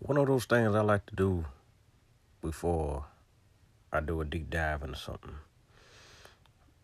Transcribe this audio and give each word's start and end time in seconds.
One 0.00 0.16
of 0.16 0.26
those 0.26 0.46
things 0.46 0.74
I 0.74 0.80
like 0.80 1.04
to 1.06 1.14
do 1.14 1.44
before 2.40 3.04
I 3.92 4.00
do 4.00 4.22
a 4.22 4.24
deep 4.24 4.48
dive 4.48 4.82
into 4.82 4.98
something 4.98 5.36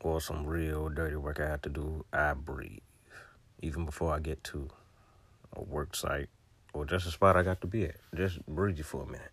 or 0.00 0.20
some 0.20 0.46
real 0.46 0.88
dirty 0.90 1.16
work 1.16 1.40
I 1.40 1.48
have 1.48 1.62
to 1.62 1.70
do, 1.70 2.04
I 2.12 2.34
breathe. 2.34 2.78
Even 3.60 3.86
before 3.86 4.14
I 4.14 4.20
get 4.20 4.44
to 4.44 4.68
a 5.56 5.62
work 5.62 5.96
site 5.96 6.28
or 6.74 6.84
just 6.84 7.06
a 7.06 7.10
spot 7.10 7.36
I 7.36 7.42
got 7.42 7.62
to 7.62 7.66
be 7.66 7.86
at. 7.86 7.96
Just 8.14 8.44
breathe 8.46 8.84
for 8.84 9.02
a 9.02 9.06
minute. 9.06 9.32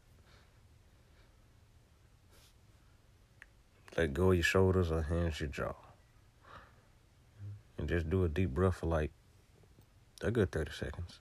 Let 3.97 4.13
go 4.13 4.31
of 4.31 4.35
your 4.35 4.43
shoulders 4.43 4.91
or 4.91 5.03
hands 5.03 5.41
your 5.41 5.49
jaw. 5.49 5.75
And 7.77 7.89
just 7.89 8.09
do 8.09 8.23
a 8.23 8.29
deep 8.29 8.51
breath 8.51 8.77
for 8.77 8.87
like 8.87 9.11
a 10.21 10.31
good 10.31 10.51
30 10.51 10.71
seconds. 10.71 11.19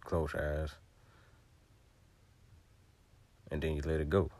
Close 0.00 0.32
your 0.32 0.62
eyes. 0.62 0.70
And 3.50 3.62
then 3.62 3.74
you 3.74 3.82
let 3.82 4.00
it 4.00 4.10
go. 4.10 4.30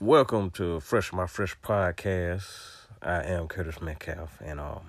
Welcome 0.00 0.50
to 0.52 0.80
Fresh 0.80 1.12
My 1.12 1.26
Fresh 1.26 1.60
Podcast. 1.60 2.46
I 3.02 3.24
am 3.24 3.46
Curtis 3.46 3.82
Metcalf, 3.82 4.40
and 4.42 4.58
um, 4.58 4.80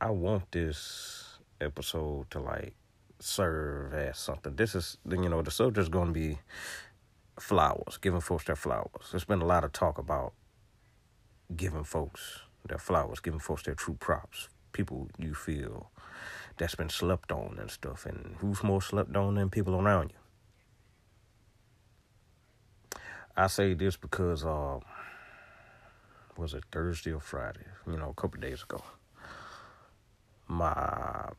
I 0.00 0.10
want 0.10 0.52
this 0.52 1.38
episode 1.60 2.30
to 2.30 2.40
like 2.40 2.74
serve 3.18 3.94
as 3.94 4.18
something. 4.18 4.56
This 4.56 4.74
is, 4.74 4.98
you 5.08 5.28
know, 5.28 5.42
the 5.42 5.50
subject's 5.50 5.88
going 5.88 6.08
to 6.08 6.12
be 6.12 6.38
flowers, 7.38 7.98
giving 8.00 8.20
folks 8.20 8.44
their 8.44 8.56
flowers. 8.56 9.08
There's 9.10 9.24
been 9.24 9.40
a 9.40 9.46
lot 9.46 9.64
of 9.64 9.72
talk 9.72 9.96
about 9.96 10.34
giving 11.56 11.84
folks 11.84 12.40
their 12.68 12.78
flowers, 12.78 13.20
giving 13.20 13.40
folks 13.40 13.62
their 13.62 13.74
true 13.74 13.96
props. 13.98 14.48
People 14.72 15.08
you 15.18 15.34
feel 15.34 15.90
that's 16.58 16.74
been 16.74 16.88
slept 16.88 17.32
on 17.32 17.56
and 17.58 17.70
stuff. 17.70 18.04
And 18.06 18.36
who's 18.38 18.62
more 18.62 18.82
slept 18.82 19.16
on 19.16 19.34
than 19.34 19.50
people 19.50 19.74
around 19.80 20.10
you? 20.10 20.18
I 23.36 23.46
say 23.46 23.74
this 23.74 23.96
because, 23.96 24.44
uh, 24.44 24.80
was 26.36 26.54
it 26.54 26.64
Thursday 26.72 27.12
or 27.12 27.20
Friday? 27.20 27.66
You 27.86 27.96
know, 27.96 28.10
a 28.10 28.20
couple 28.20 28.40
days 28.40 28.62
ago. 28.62 28.82
My 30.48 31.30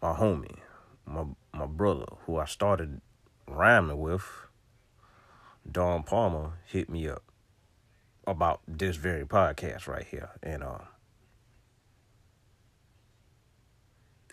my 0.00 0.12
homie, 0.12 0.58
my 1.06 1.24
my 1.52 1.66
brother, 1.66 2.06
who 2.26 2.38
I 2.38 2.46
started 2.46 3.00
rhyming 3.46 3.98
with, 3.98 4.24
Don 5.70 6.02
Parma, 6.02 6.54
hit 6.66 6.88
me 6.88 7.08
up 7.08 7.22
about 8.26 8.60
this 8.66 8.96
very 8.96 9.24
podcast 9.24 9.86
right 9.86 10.06
here, 10.06 10.30
and 10.42 10.62
uh, 10.62 10.78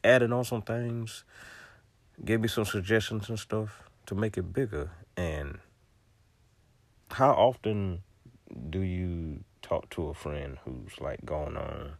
added 0.05 0.31
on 0.31 0.45
some 0.45 0.61
things, 0.61 1.23
gave 2.23 2.39
me 2.39 2.47
some 2.47 2.65
suggestions 2.65 3.27
and 3.29 3.39
stuff 3.39 3.83
to 4.05 4.15
make 4.15 4.37
it 4.37 4.53
bigger. 4.53 4.91
And 5.17 5.59
how 7.11 7.31
often 7.31 8.03
do 8.69 8.79
you 8.79 9.43
talk 9.61 9.89
to 9.89 10.09
a 10.09 10.13
friend 10.13 10.57
who's 10.63 10.99
like 11.01 11.25
going 11.25 11.57
on 11.57 11.93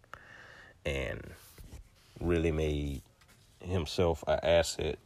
and 0.86 1.22
really 2.20 2.52
made 2.52 3.02
himself 3.60 4.24
an 4.28 4.40
asset 4.44 5.00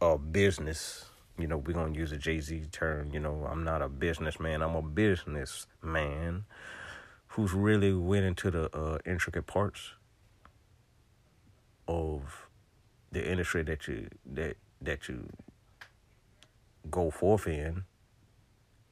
a 0.00 0.18
business 0.18 1.06
you 1.38 1.46
know 1.46 1.56
we're 1.56 1.72
gonna 1.72 1.96
use 1.96 2.12
a 2.12 2.16
jay-z 2.16 2.66
term 2.70 3.08
you 3.12 3.20
know 3.20 3.46
i'm 3.50 3.64
not 3.64 3.80
a 3.80 3.88
businessman 3.88 4.60
i'm 4.60 4.74
a 4.74 4.82
businessman 4.82 6.44
who's 7.28 7.52
really 7.54 7.94
went 7.94 8.24
into 8.24 8.50
the 8.50 8.76
uh, 8.76 8.98
intricate 9.06 9.46
parts 9.46 9.92
of 11.88 12.46
the 13.10 13.30
industry 13.30 13.62
that 13.62 13.86
you 13.88 14.08
that 14.26 14.56
that 14.80 15.08
you 15.08 15.28
go 16.90 17.10
forth 17.10 17.46
in 17.46 17.84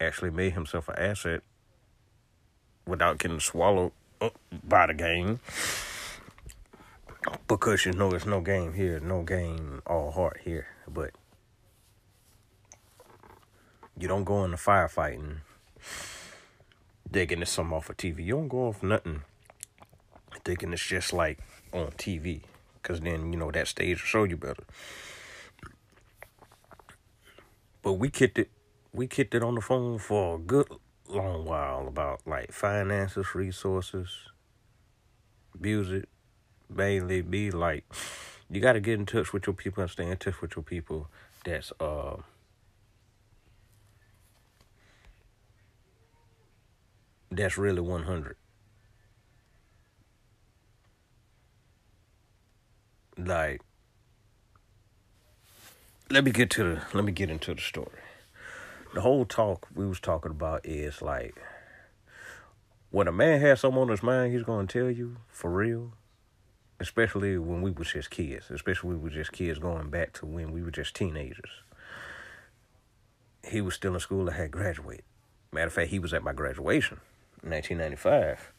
actually 0.01 0.31
made 0.31 0.53
himself 0.53 0.89
an 0.89 0.97
asset 0.99 1.43
without 2.87 3.19
getting 3.19 3.41
swallowed 3.41 3.93
up 4.21 4.37
by 4.65 4.87
the 4.87 4.95
game 4.95 5.41
because 7.49 7.84
you 7.84 7.93
know 7.93 8.11
it's 8.11 8.27
no 8.27 8.41
game 8.41 8.73
here 8.73 9.01
no 9.01 9.22
game 9.22 9.83
all 9.87 10.11
heart 10.11 10.41
here 10.45 10.67
but 10.89 11.11
you 13.99 14.09
don't 14.09 14.25
go 14.25 14.45
into 14.45 14.57
firefighting 14.57 15.39
thinking 17.12 17.43
it's 17.43 17.51
something 17.51 17.77
off 17.77 17.91
of 17.91 17.97
TV. 17.97 18.25
You 18.25 18.34
don't 18.34 18.49
go 18.49 18.69
off 18.69 18.83
nothing 18.83 19.22
thinking 20.45 20.72
it's 20.72 20.87
just 20.87 21.12
like 21.12 21.39
on 21.72 21.89
TV. 21.93 22.43
Because 22.83 23.01
then, 23.01 23.33
you 23.33 23.39
know, 23.39 23.51
that 23.51 23.69
stage 23.69 24.03
will 24.03 24.07
show 24.07 24.25
you 24.25 24.37
better. 24.37 24.65
But 27.83 27.95
we 27.95 28.11
kicked 28.11 28.39
it. 28.39 28.51
We 28.93 29.07
kicked 29.07 29.35
it 29.35 29.43
on 29.43 29.55
the 29.55 29.61
phone 29.61 29.99
for 29.99 30.37
a 30.37 30.39
good 30.39 30.69
long 31.09 31.45
while 31.45 31.87
about 31.87 32.21
like 32.27 32.53
finances, 32.53 33.35
resources, 33.35 34.09
music, 35.59 36.07
mainly 36.69 37.21
be 37.23 37.51
like 37.51 37.85
you 38.49 38.61
got 38.61 38.73
to 38.73 38.81
get 38.81 38.99
in 38.99 39.07
touch 39.07 39.33
with 39.33 39.47
your 39.47 39.55
people 39.55 39.83
and 39.83 39.91
stay 39.91 40.09
in 40.09 40.17
touch 40.17 40.41
with 40.41 40.57
your 40.57 40.63
people 40.63 41.09
that's 41.45 41.73
uh 41.81 42.17
that's 47.31 47.57
really 47.57 47.81
100 47.81 48.37
like 53.27 53.61
let 56.11 56.25
me 56.25 56.31
get 56.31 56.51
to 56.51 56.65
the 56.65 56.83
let 56.95 57.05
me 57.05 57.13
get 57.13 57.31
into 57.31 57.55
the 57.55 57.61
story. 57.61 58.01
The 58.95 59.01
whole 59.01 59.25
talk 59.25 59.69
we 59.75 59.87
was 59.87 60.01
talking 60.01 60.31
about 60.31 60.67
is 60.67 61.01
like 61.01 61.41
when 62.91 63.07
a 63.07 63.13
man 63.13 63.41
has 63.41 63.61
something 63.61 63.81
on 63.81 63.89
his 63.89 64.03
mind 64.03 64.33
he's 64.33 64.43
gonna 64.43 64.67
tell 64.67 64.91
you 64.91 65.17
for 65.29 65.51
real. 65.51 65.93
Especially 66.81 67.37
when 67.37 67.61
we 67.61 67.71
was 67.71 67.93
just 67.93 68.11
kids. 68.11 68.51
Especially 68.51 68.89
when 68.89 69.03
we 69.03 69.11
were 69.11 69.15
just 69.15 69.33
kids 69.33 69.59
going 69.59 69.91
back 69.91 70.15
to 70.15 70.27
when 70.27 70.51
we 70.51 70.63
were 70.63 70.71
just 70.71 70.97
teenagers. 70.97 71.51
He 73.47 73.61
was 73.61 73.75
still 73.75 73.95
in 73.95 74.01
school 74.01 74.31
I 74.31 74.35
had 74.35 74.51
graduated 74.51 75.05
matter 75.53 75.67
of 75.67 75.73
fact 75.73 75.91
he 75.91 75.99
was 75.99 76.15
at 76.15 76.23
my 76.23 76.33
graduation 76.33 77.01
in 77.43 77.51
1995 77.51 78.53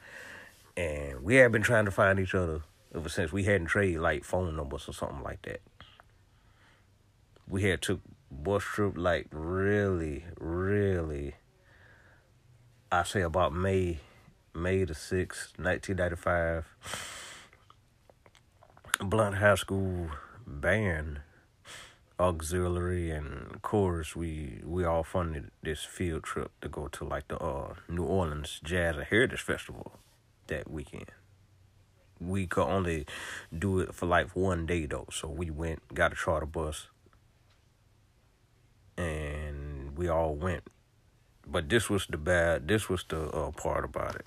and 0.75 1.23
we 1.23 1.35
had 1.35 1.51
been 1.51 1.61
trying 1.61 1.85
to 1.85 1.91
find 1.91 2.19
each 2.19 2.35
other 2.35 2.61
ever 2.93 3.09
since 3.09 3.31
we 3.31 3.43
hadn't 3.43 3.67
traded 3.67 4.01
like 4.01 4.23
phone 4.23 4.55
numbers 4.55 4.87
or 4.87 4.93
something 4.93 5.23
like 5.23 5.41
that. 5.43 5.61
We 7.47 7.63
had 7.63 7.81
took 7.81 8.01
bus 8.29 8.63
trip 8.63 8.93
like 8.95 9.27
really, 9.31 10.25
really. 10.39 11.35
I 12.91 13.03
say 13.03 13.21
about 13.21 13.53
May, 13.53 13.99
May 14.53 14.83
the 14.83 14.95
sixth, 14.95 15.53
nineteen 15.57 15.97
ninety 15.97 16.15
five. 16.15 16.65
Blount 18.99 19.37
High 19.37 19.55
School 19.55 20.11
band, 20.45 21.21
auxiliary 22.19 23.09
and 23.09 23.61
chorus. 23.61 24.15
We 24.15 24.61
we 24.63 24.85
all 24.85 25.03
funded 25.03 25.51
this 25.63 25.83
field 25.83 26.23
trip 26.23 26.51
to 26.61 26.69
go 26.69 26.87
to 26.89 27.05
like 27.05 27.27
the 27.29 27.37
uh, 27.39 27.73
New 27.89 28.03
Orleans 28.03 28.59
Jazz 28.63 28.97
and 28.97 29.05
Heritage 29.05 29.41
Festival 29.41 29.93
that 30.47 30.69
weekend 30.69 31.11
we 32.21 32.47
could 32.47 32.67
only 32.67 33.05
do 33.57 33.79
it 33.79 33.93
for 33.93 34.05
like 34.05 34.35
one 34.35 34.65
day 34.65 34.85
though. 34.85 35.07
So 35.11 35.27
we 35.27 35.49
went, 35.49 35.93
got 35.93 36.13
a 36.13 36.15
charter 36.15 36.45
bus, 36.45 36.87
and 38.97 39.97
we 39.97 40.07
all 40.07 40.35
went. 40.35 40.63
But 41.47 41.69
this 41.69 41.89
was 41.89 42.05
the 42.07 42.17
bad. 42.17 42.67
This 42.67 42.87
was 42.87 43.03
the 43.09 43.29
uh, 43.29 43.51
part 43.51 43.83
about 43.83 44.15
it. 44.15 44.25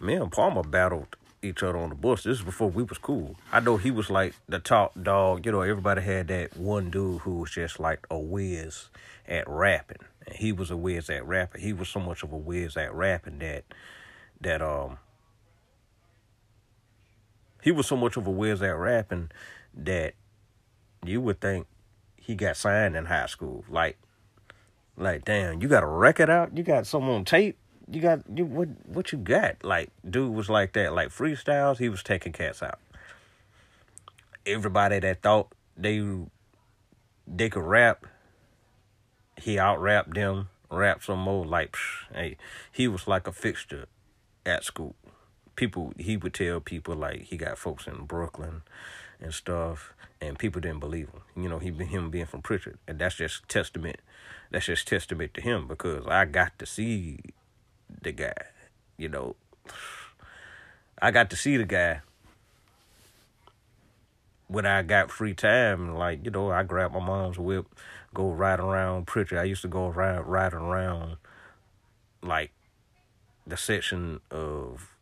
Me 0.00 0.14
and 0.14 0.30
Parma 0.30 0.62
battled 0.62 1.16
each 1.42 1.62
other 1.62 1.78
on 1.78 1.88
the 1.88 1.94
bus. 1.94 2.24
This 2.24 2.38
is 2.38 2.44
before 2.44 2.70
we 2.70 2.82
was 2.82 2.98
cool. 2.98 3.36
I 3.52 3.60
know 3.60 3.76
he 3.76 3.90
was 3.90 4.10
like 4.10 4.34
the 4.48 4.58
top 4.58 4.92
dog. 5.00 5.46
You 5.46 5.52
know, 5.52 5.62
everybody 5.62 6.02
had 6.02 6.28
that 6.28 6.56
one 6.56 6.90
dude 6.90 7.22
who 7.22 7.38
was 7.38 7.50
just 7.50 7.80
like 7.80 8.06
a 8.10 8.18
whiz 8.18 8.88
at 9.26 9.48
rapping, 9.48 10.04
and 10.26 10.36
he 10.36 10.52
was 10.52 10.70
a 10.70 10.76
whiz 10.76 11.08
at 11.10 11.26
rapping. 11.26 11.62
He 11.62 11.72
was 11.72 11.88
so 11.88 12.00
much 12.00 12.22
of 12.22 12.32
a 12.32 12.36
whiz 12.36 12.76
at 12.76 12.92
rapping 12.92 13.38
that 13.38 13.64
that 14.40 14.62
um 14.62 14.98
he 17.62 17.72
was 17.72 17.86
so 17.86 17.96
much 17.96 18.16
of 18.16 18.26
a 18.26 18.30
whiz 18.30 18.62
at 18.62 18.76
rapping 18.76 19.30
that 19.74 20.14
you 21.04 21.20
would 21.20 21.40
think 21.40 21.66
he 22.16 22.34
got 22.34 22.56
signed 22.56 22.96
in 22.96 23.06
high 23.06 23.26
school. 23.26 23.64
Like, 23.68 23.98
like 24.96 25.24
damn, 25.24 25.60
you 25.60 25.68
got 25.68 25.82
a 25.82 25.86
record 25.86 26.30
out, 26.30 26.56
you 26.56 26.62
got 26.62 26.86
something 26.86 27.10
on 27.10 27.24
tape, 27.24 27.56
you 27.90 28.00
got 28.00 28.20
you 28.32 28.44
what 28.44 28.68
what 28.86 29.12
you 29.12 29.18
got? 29.18 29.64
Like, 29.64 29.90
dude 30.08 30.34
was 30.34 30.48
like 30.48 30.72
that, 30.74 30.92
like 30.94 31.08
freestyles. 31.08 31.78
He 31.78 31.88
was 31.88 32.02
taking 32.02 32.32
cats 32.32 32.62
out. 32.62 32.78
Everybody 34.46 34.98
that 35.00 35.22
thought 35.22 35.52
they 35.76 36.04
they 37.26 37.48
could 37.48 37.62
rap, 37.62 38.06
he 39.36 39.58
out 39.58 39.80
rapped 39.80 40.14
them, 40.14 40.48
rap 40.70 41.02
some 41.02 41.20
more. 41.20 41.44
Like, 41.44 41.72
psh, 41.72 42.14
hey, 42.14 42.36
he 42.72 42.88
was 42.88 43.06
like 43.06 43.26
a 43.26 43.32
fixture 43.32 43.86
at 44.44 44.64
school 44.64 44.94
people 45.58 45.92
he 45.98 46.16
would 46.16 46.32
tell 46.32 46.60
people 46.60 46.94
like 46.94 47.22
he 47.22 47.36
got 47.36 47.58
folks 47.58 47.88
in 47.88 48.04
Brooklyn 48.04 48.62
and 49.20 49.34
stuff, 49.34 49.92
and 50.20 50.38
people 50.38 50.60
didn't 50.60 50.78
believe 50.78 51.08
him. 51.10 51.20
You 51.36 51.48
know, 51.48 51.58
he 51.58 51.70
him 51.70 52.10
being 52.10 52.26
from 52.26 52.42
Prichard, 52.42 52.78
and 52.86 52.98
that's 53.00 53.16
just 53.16 53.46
testament. 53.48 53.96
That's 54.50 54.66
just 54.66 54.86
testament 54.86 55.34
to 55.34 55.40
him 55.40 55.66
because 55.66 56.06
I 56.06 56.26
got 56.26 56.58
to 56.60 56.66
see 56.66 57.18
the 58.00 58.12
guy. 58.12 58.34
You 58.96 59.08
know, 59.08 59.34
I 61.02 61.10
got 61.10 61.28
to 61.30 61.36
see 61.36 61.56
the 61.56 61.64
guy 61.64 62.02
when 64.46 64.64
I 64.64 64.82
got 64.82 65.10
free 65.10 65.34
time. 65.34 65.96
Like 65.96 66.24
you 66.24 66.30
know, 66.30 66.52
I 66.52 66.62
grab 66.62 66.92
my 66.92 67.00
mom's 67.00 67.36
whip, 67.36 67.66
go 68.14 68.30
ride 68.30 68.60
around 68.60 69.08
Prichard. 69.08 69.38
I 69.38 69.44
used 69.44 69.62
to 69.62 69.68
go 69.68 69.88
ride 69.88 70.20
riding 70.20 70.60
around 70.60 71.16
like 72.22 72.52
the 73.44 73.56
section 73.56 74.20
of 74.30 74.94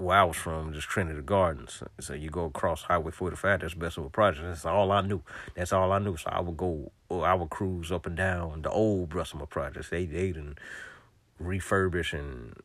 where 0.00 0.16
I 0.16 0.24
was 0.24 0.36
from, 0.36 0.72
just 0.72 0.88
Trinity 0.88 1.20
Gardens. 1.20 1.82
So 2.00 2.14
you 2.14 2.30
go 2.30 2.46
across 2.46 2.82
Highway 2.82 3.10
45, 3.10 3.60
that's 3.60 3.74
Bessemer 3.74 4.08
Project. 4.08 4.46
That's 4.46 4.64
all 4.64 4.90
I 4.90 5.02
knew. 5.02 5.22
That's 5.54 5.72
all 5.72 5.92
I 5.92 5.98
knew. 5.98 6.16
So 6.16 6.30
I 6.30 6.40
would 6.40 6.56
go, 6.56 6.90
I 7.10 7.34
would 7.34 7.50
cruise 7.50 7.92
up 7.92 8.06
and 8.06 8.16
down 8.16 8.62
the 8.62 8.70
old 8.70 9.10
Bessemer 9.14 9.46
Projects. 9.46 9.90
They, 9.90 10.06
they 10.06 10.28
didn't 10.28 10.58
refurbish 11.40 12.18
and 12.18 12.56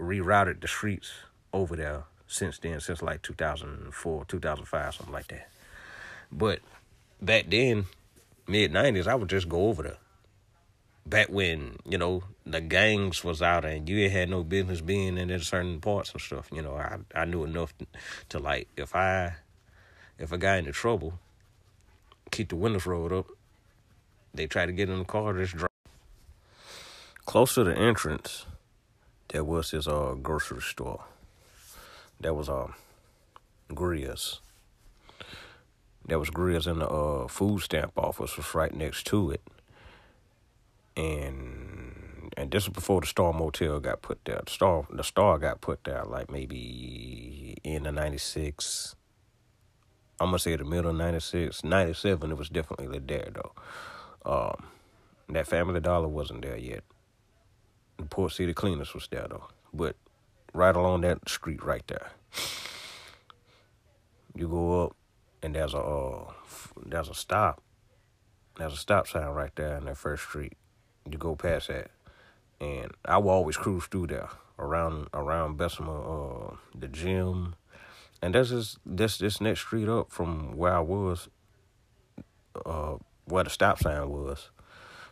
rerouted 0.00 0.60
the 0.60 0.68
streets 0.68 1.12
over 1.52 1.76
there 1.76 2.04
since 2.26 2.58
then, 2.58 2.80
since 2.80 3.02
like 3.02 3.22
2004, 3.22 4.24
2005, 4.24 4.94
something 4.94 5.12
like 5.12 5.28
that. 5.28 5.48
But 6.32 6.58
back 7.22 7.46
then, 7.48 7.86
mid 8.48 8.72
90s, 8.72 9.06
I 9.06 9.14
would 9.14 9.30
just 9.30 9.48
go 9.48 9.68
over 9.68 9.84
there 9.84 9.98
back 11.06 11.28
when 11.28 11.76
you 11.86 11.98
know 11.98 12.22
the 12.46 12.60
gangs 12.60 13.22
was 13.24 13.42
out 13.42 13.64
and 13.64 13.88
you 13.88 14.08
had 14.08 14.28
no 14.28 14.42
business 14.42 14.80
being 14.80 15.18
in 15.18 15.40
certain 15.40 15.80
parts 15.80 16.12
and 16.12 16.20
stuff. 16.20 16.48
You 16.52 16.62
know, 16.62 16.76
I 16.76 16.98
I 17.14 17.24
knew 17.24 17.44
enough 17.44 17.76
to, 17.78 17.86
to 18.30 18.38
like 18.38 18.68
if 18.76 18.94
I 18.94 19.34
if 20.18 20.32
I 20.32 20.36
got 20.36 20.58
into 20.58 20.72
trouble, 20.72 21.18
keep 22.30 22.48
the 22.48 22.56
windows 22.56 22.86
rolled 22.86 23.12
up. 23.12 23.26
They 24.32 24.46
try 24.46 24.66
to 24.66 24.72
get 24.72 24.88
in 24.88 24.98
the 24.98 25.04
car, 25.04 25.32
just 25.34 25.56
drive. 25.56 25.68
Close 27.24 27.54
to 27.54 27.64
the 27.64 27.76
entrance, 27.76 28.46
there 29.28 29.44
was 29.44 29.70
this 29.70 29.86
uh 29.86 30.14
grocery 30.22 30.60
store. 30.60 31.04
There 32.20 32.34
was 32.34 32.48
uh 32.48 32.68
Grills. 33.74 34.40
There 36.06 36.18
was 36.18 36.28
Grills 36.30 36.66
in 36.66 36.80
the 36.80 36.88
uh 36.88 37.28
food 37.28 37.60
stamp 37.60 37.92
office 37.96 38.36
was 38.36 38.54
right 38.54 38.74
next 38.74 39.06
to 39.06 39.30
it 39.30 39.40
and 40.96 42.32
and 42.36 42.50
this 42.50 42.66
was 42.66 42.74
before 42.74 43.00
the 43.00 43.06
Star 43.06 43.32
Motel 43.32 43.80
got 43.80 44.02
put 44.02 44.24
there. 44.24 44.40
The 44.44 44.50
Star 44.50 44.86
the 44.90 45.04
Star 45.04 45.38
got 45.38 45.60
put 45.60 45.84
there 45.84 46.04
like 46.04 46.30
maybe 46.30 47.56
in 47.62 47.84
the 47.84 47.92
ninety 47.92 48.18
six. 48.18 48.94
I'm 50.20 50.28
gonna 50.28 50.38
say 50.38 50.54
the 50.54 50.64
middle 50.64 50.90
of 50.90 50.96
96, 50.96 51.64
97, 51.64 52.30
It 52.30 52.38
was 52.38 52.48
definitely 52.48 53.00
there 53.00 53.30
though. 53.34 53.52
Um, 54.24 54.66
that 55.28 55.48
Family 55.48 55.80
Dollar 55.80 56.06
wasn't 56.06 56.42
there 56.42 56.56
yet. 56.56 56.84
The 57.98 58.04
Port 58.04 58.32
City 58.32 58.54
Cleaners 58.54 58.94
was 58.94 59.08
there 59.08 59.26
though, 59.28 59.48
but 59.72 59.96
right 60.52 60.74
along 60.74 61.00
that 61.00 61.28
street 61.28 61.64
right 61.64 61.82
there. 61.88 62.12
You 64.36 64.48
go 64.48 64.84
up, 64.84 64.96
and 65.42 65.54
there's 65.54 65.74
a 65.74 65.78
uh, 65.78 66.32
there's 66.86 67.08
a 67.08 67.14
stop. 67.14 67.60
There's 68.56 68.72
a 68.72 68.76
stop 68.76 69.08
sign 69.08 69.26
right 69.26 69.54
there 69.56 69.76
in 69.76 69.84
that 69.86 69.96
first 69.96 70.22
street 70.22 70.54
you 71.10 71.18
go 71.18 71.36
past 71.36 71.68
that, 71.68 71.90
and 72.60 72.92
I 73.04 73.18
will 73.18 73.30
always 73.30 73.56
cruise 73.56 73.86
through 73.86 74.08
there 74.08 74.30
around 74.58 75.08
around 75.12 75.56
Bessemer, 75.56 75.92
uh, 75.92 76.56
the 76.74 76.88
gym, 76.88 77.56
and 78.22 78.34
this 78.34 78.50
is 78.50 78.78
this 78.86 79.18
this 79.18 79.40
next 79.40 79.60
street 79.60 79.88
up 79.88 80.10
from 80.10 80.56
where 80.56 80.76
I 80.76 80.80
was, 80.80 81.28
uh, 82.64 82.96
where 83.26 83.44
the 83.44 83.50
stop 83.50 83.78
sign 83.80 84.08
was, 84.10 84.50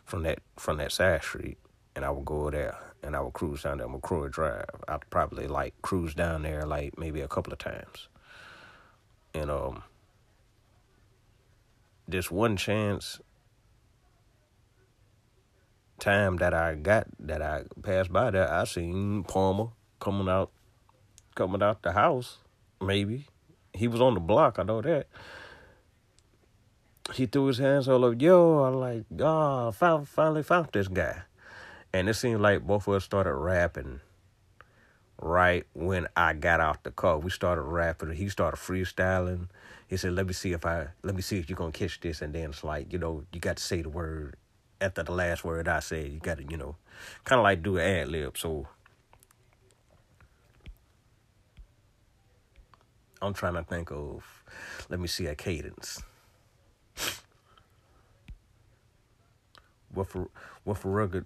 from 0.05 0.23
that 0.23 0.39
from 0.57 0.77
that 0.77 0.91
side 0.91 1.21
street, 1.23 1.57
and 1.95 2.05
I 2.05 2.09
would 2.09 2.25
go 2.25 2.49
there 2.49 2.77
and 3.03 3.15
I 3.15 3.21
would 3.21 3.33
cruise 3.33 3.63
down 3.63 3.79
there 3.79 3.87
McCrory 3.87 4.31
Drive. 4.31 4.65
I'd 4.87 5.09
probably 5.09 5.47
like 5.47 5.73
cruise 5.81 6.15
down 6.15 6.43
there 6.43 6.65
like 6.65 6.97
maybe 6.97 7.21
a 7.21 7.27
couple 7.27 7.51
of 7.51 7.59
times, 7.59 8.07
and 9.33 9.51
um, 9.51 9.83
this 12.07 12.31
one 12.31 12.57
chance 12.57 13.19
time 16.03 16.37
that 16.37 16.53
I 16.53 16.75
got 16.75 17.07
that 17.19 17.41
I 17.41 17.63
passed 17.81 18.11
by 18.11 18.31
there, 18.31 18.51
I 18.51 18.65
seen 18.65 19.23
Parma 19.23 19.69
coming 19.99 20.27
out 20.27 20.51
coming 21.35 21.63
out 21.63 21.81
the 21.81 21.93
house, 21.93 22.39
maybe. 22.81 23.27
He 23.73 23.87
was 23.87 24.01
on 24.01 24.13
the 24.13 24.19
block, 24.19 24.59
I 24.59 24.63
know 24.63 24.81
that. 24.81 25.07
He 27.13 27.25
threw 27.25 27.47
his 27.47 27.57
hands 27.57 27.87
all 27.87 28.05
over, 28.05 28.15
yo, 28.15 28.63
I'm 28.63 28.75
like, 28.75 29.03
oh, 29.19 29.69
I 29.69 29.71
found, 29.71 30.07
finally 30.07 30.43
found 30.43 30.69
this 30.73 30.87
guy. 30.87 31.23
And 31.91 32.07
it 32.07 32.13
seemed 32.15 32.41
like 32.41 32.61
both 32.61 32.87
of 32.87 32.95
us 32.95 33.03
started 33.03 33.33
rapping 33.33 33.99
right 35.21 35.65
when 35.73 36.07
I 36.15 36.33
got 36.33 36.59
out 36.59 36.83
the 36.83 36.91
car. 36.91 37.17
We 37.17 37.29
started 37.29 37.61
rapping. 37.61 38.11
He 38.11 38.29
started 38.29 38.57
freestyling. 38.57 39.47
He 39.87 39.97
said, 39.97 40.13
"Let 40.13 40.27
me 40.27 40.33
see 40.33 40.53
if 40.53 40.65
I 40.65 40.87
let 41.03 41.15
me 41.15 41.21
see 41.21 41.37
if 41.37 41.49
you're 41.49 41.57
gonna 41.57 41.71
catch 41.71 41.99
this." 41.99 42.21
And 42.21 42.33
then 42.33 42.49
it's 42.49 42.63
like, 42.63 42.91
you 42.91 42.99
know, 42.99 43.23
you 43.31 43.39
got 43.39 43.57
to 43.57 43.63
say 43.63 43.81
the 43.81 43.89
word 43.89 44.35
after 44.83 45.03
the 45.03 45.13
last 45.13 45.43
word 45.43 45.67
I 45.67 45.79
said. 45.79 46.11
You 46.11 46.19
got 46.19 46.37
to, 46.37 46.43
you 46.43 46.57
know, 46.57 46.75
kind 47.23 47.39
of 47.39 47.43
like 47.43 47.63
do 47.63 47.77
an 47.77 47.83
ad 47.83 48.09
lib. 48.09 48.37
So 48.37 48.67
I'm 53.21 53.33
trying 53.33 53.53
to 53.53 53.63
think 53.63 53.91
of, 53.91 54.23
let 54.89 54.99
me 54.99 55.07
see 55.07 55.25
a 55.27 55.35
cadence. 55.35 56.03
What 59.93 60.07
for, 60.09 60.29
what 60.63 60.79
for 60.79 60.89
rugged, 60.89 61.25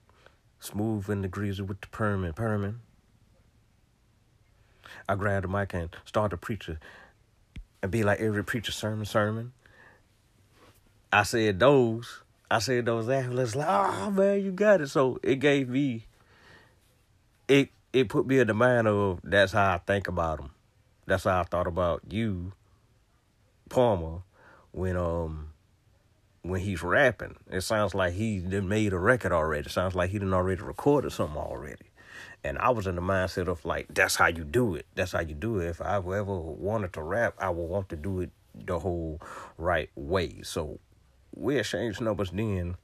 smooth 0.59 1.09
and 1.09 1.24
the 1.24 1.27
greasy 1.27 1.63
with 1.63 1.81
the 1.81 1.88
permin, 1.88 2.36
permin. 2.36 2.75
I 5.09 5.15
grab 5.15 5.44
the 5.44 5.48
mic 5.48 5.74
and 5.74 5.89
start 6.06 6.31
to 6.31 6.38
preach 6.38 6.69
and 7.81 7.92
be 7.92 8.04
like 8.04 8.19
every 8.19 8.44
preacher 8.44 8.74
sermon, 8.74 9.06
sermon. 9.06 9.54
I 11.12 11.24
said 11.24 11.59
those 11.59 12.24
I 12.50 12.60
said 12.60 12.86
those 12.86 13.10
athletes 13.10 13.56
like, 13.56 13.68
oh 13.68 14.12
man, 14.12 14.44
you 14.44 14.52
got 14.52 14.82
it. 14.82 14.88
So 14.88 15.20
it 15.22 15.36
gave 15.36 15.68
me, 15.70 16.06
it 17.48 17.70
it 17.92 18.10
put 18.10 18.26
me 18.26 18.40
in 18.40 18.48
the 18.48 18.54
mind 18.54 18.88
of 18.88 19.20
that's 19.24 19.52
how 19.52 19.76
I 19.76 19.78
think 19.80 20.08
about 20.08 20.38
them. 20.38 20.52
That's 21.06 21.26
how 21.26 21.42
I 21.42 21.44
thought 21.44 21.68
about 21.68 22.04
you, 22.10 22.54
Parma, 23.69 24.24
when 24.71 24.95
um 24.95 25.50
when 26.42 26.62
he's 26.62 26.83
rapping. 26.83 27.36
It 27.52 27.62
sounds 27.62 27.94
like 27.94 28.14
he 28.14 28.40
done 28.40 28.69
made 28.69 28.94
a 28.94 29.00
record 29.00 29.31
already. 29.31 29.68
It 29.68 29.71
sounds 29.71 29.95
like 29.95 30.10
he 30.12 30.19
done 30.19 30.33
already 30.33 30.62
recorded 30.62 31.12
something 31.12 31.38
already. 31.38 31.86
And 32.44 32.57
I 32.60 32.69
was 32.69 32.88
in 32.88 32.95
the 32.95 33.02
mindset 33.02 33.48
of 33.48 33.66
like, 33.66 33.88
that's 33.94 34.16
how 34.16 34.28
you 34.28 34.45
do 34.45 34.76
it. 34.76 34.86
That's 34.95 35.12
how 35.12 35.19
you 35.19 35.33
do 35.36 35.60
it. 35.60 35.68
If 35.68 35.81
I 35.81 35.98
ever 35.98 36.24
wanted 36.24 36.94
to 36.94 37.02
rap, 37.02 37.36
I 37.40 37.50
would 37.50 37.64
want 37.64 37.90
to 37.90 37.95
do 37.98 38.21
it 38.21 38.31
the 38.56 38.80
whole 38.80 39.19
right 39.57 39.90
way. 39.95 40.42
So 40.44 40.80
we 41.38 41.58
exchanged 41.58 42.02
numbers 42.02 42.32
then. 42.32 42.76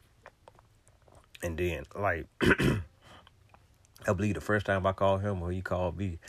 And 1.41 1.57
then, 1.57 1.83
like, 1.95 2.27
I 2.41 4.13
believe 4.15 4.35
the 4.35 4.41
first 4.41 4.65
time 4.65 4.85
I 4.85 4.93
called 4.93 5.21
him 5.21 5.41
or 5.41 5.51
he 5.51 5.61
called 5.61 5.97
me, 5.97 6.19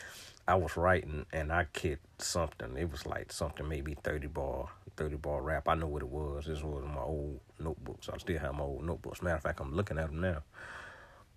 I 0.47 0.55
was 0.55 0.75
writing 0.75 1.25
and 1.31 1.51
I 1.51 1.67
kicked 1.71 2.21
something. 2.21 2.75
It 2.77 2.91
was 2.91 3.05
like 3.05 3.31
something 3.31 3.67
maybe 3.67 3.95
30 4.03 4.27
bar, 4.27 4.69
30 4.97 5.15
bar 5.17 5.41
rap. 5.41 5.67
I 5.67 5.75
know 5.75 5.87
what 5.87 6.01
it 6.01 6.09
was. 6.09 6.45
This 6.45 6.61
was 6.61 6.83
my 6.85 7.01
old 7.01 7.39
notebooks. 7.59 8.09
I 8.09 8.17
still 8.17 8.39
have 8.39 8.55
my 8.55 8.63
old 8.63 8.83
notebooks. 8.83 9.21
Matter 9.21 9.37
of 9.37 9.43
fact, 9.43 9.61
I'm 9.61 9.73
looking 9.73 9.97
at 9.97 10.07
them 10.07 10.21
now. 10.21 10.43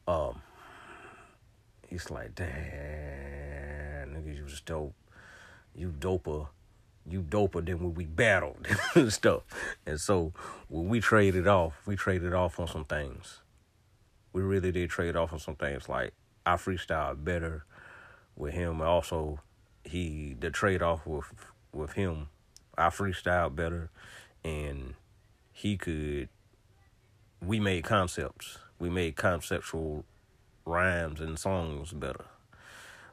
Um, 0.06 0.42
he's 1.86 2.10
like, 2.10 2.34
damn, 2.34 2.48
nigga, 4.14 4.36
you 4.36 4.44
was 4.44 4.60
dope. 4.60 4.94
You 5.74 5.90
doper 5.96 6.48
you 7.10 7.22
doper 7.22 7.64
than 7.64 7.78
when 7.80 7.94
we 7.94 8.04
battled 8.04 8.66
and 8.94 9.12
stuff. 9.12 9.42
And 9.86 10.00
so 10.00 10.32
when 10.68 10.88
we 10.88 11.00
traded 11.00 11.46
off, 11.46 11.74
we 11.86 11.96
traded 11.96 12.34
off 12.34 12.58
on 12.60 12.68
some 12.68 12.84
things. 12.84 13.40
We 14.32 14.42
really 14.42 14.72
did 14.72 14.90
trade 14.90 15.16
off 15.16 15.32
on 15.32 15.38
some 15.38 15.56
things. 15.56 15.88
Like 15.88 16.12
I 16.44 16.54
freestyle 16.54 17.22
better 17.22 17.64
with 18.36 18.54
him. 18.54 18.80
Also, 18.80 19.40
he 19.84 20.36
the 20.38 20.50
trade 20.50 20.82
off 20.82 21.06
with 21.06 21.32
with 21.72 21.92
him, 21.92 22.28
I 22.76 22.88
freestyle 22.88 23.54
better, 23.54 23.90
and 24.44 24.94
he 25.52 25.76
could. 25.76 26.28
We 27.44 27.60
made 27.60 27.84
concepts. 27.84 28.58
We 28.78 28.90
made 28.90 29.16
conceptual 29.16 30.04
rhymes 30.64 31.20
and 31.20 31.38
songs 31.38 31.92
better 31.92 32.26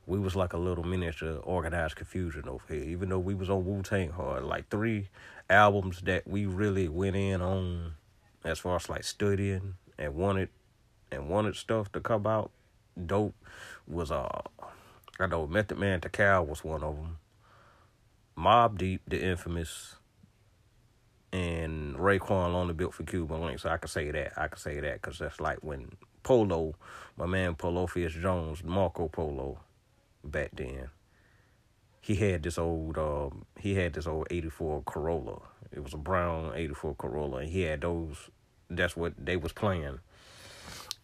we 0.07 0.19
was 0.19 0.35
like 0.35 0.53
a 0.53 0.57
little 0.57 0.83
miniature 0.83 1.37
Organized 1.37 1.97
Konfusion 1.97 2.47
over 2.47 2.63
here. 2.67 2.83
Even 2.83 3.09
though 3.09 3.19
we 3.19 3.33
was 3.33 3.49
on 3.49 3.65
Wu 3.65 3.81
Tang 3.81 4.11
hard, 4.11 4.43
like 4.43 4.69
three 4.69 5.09
albums 5.49 6.01
that 6.01 6.27
we 6.27 6.45
really 6.45 6.87
went 6.87 7.15
in 7.15 7.41
on 7.41 7.93
as 8.43 8.59
far 8.59 8.75
as 8.75 8.89
like 8.89 9.03
studying 9.03 9.75
and 9.97 10.15
wanted 10.15 10.49
and 11.11 11.29
wanted 11.29 11.55
stuff 11.55 11.91
to 11.91 11.99
come 11.99 12.27
out 12.27 12.51
dope 13.05 13.35
was 13.87 14.11
uh 14.11 14.41
I 15.19 15.27
know 15.27 15.47
Method 15.47 15.77
Man 15.77 16.01
Tical 16.01 16.45
was 16.45 16.63
one 16.63 16.83
of 16.83 16.95
them. 16.97 17.17
Mobb 18.37 18.77
Deep, 18.77 19.01
the 19.07 19.23
infamous, 19.23 19.95
and 21.31 21.95
Raekwon 21.95 22.53
only 22.53 22.73
built 22.73 22.93
for 22.93 23.03
Cuban 23.03 23.41
Links. 23.41 23.65
I 23.65 23.77
can 23.77 23.87
say 23.87 24.11
that. 24.11 24.33
I 24.35 24.49
can 24.49 24.57
say 24.57 24.81
that 24.81 25.01
because 25.01 25.19
that's 25.19 25.39
like 25.39 25.59
when 25.63 25.89
Polo, 26.23 26.75
my 27.15 27.25
man 27.25 27.55
Polophus 27.55 28.11
Jones, 28.11 28.61
Marco 28.61 29.07
Polo, 29.07 29.59
back 30.31 30.51
then. 30.53 30.89
He 32.01 32.15
had 32.15 32.43
this 32.43 32.57
old, 32.57 32.97
um, 32.97 33.45
he 33.59 33.75
had 33.75 33.93
this 33.93 34.05
old 34.05 34.27
'84 34.29 34.83
Corolla. 34.85 35.41
It 35.71 35.83
was 35.83 35.93
a 35.93 35.97
brown 35.97 36.53
'84 36.55 36.95
Corolla, 36.95 37.37
and 37.37 37.49
he 37.49 37.61
had 37.61 37.81
those. 37.81 38.29
That's 38.69 38.95
what 38.95 39.13
they 39.17 39.37
was 39.37 39.53
playing. 39.53 39.99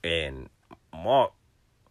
And 0.03 0.49
Mark, 0.93 1.31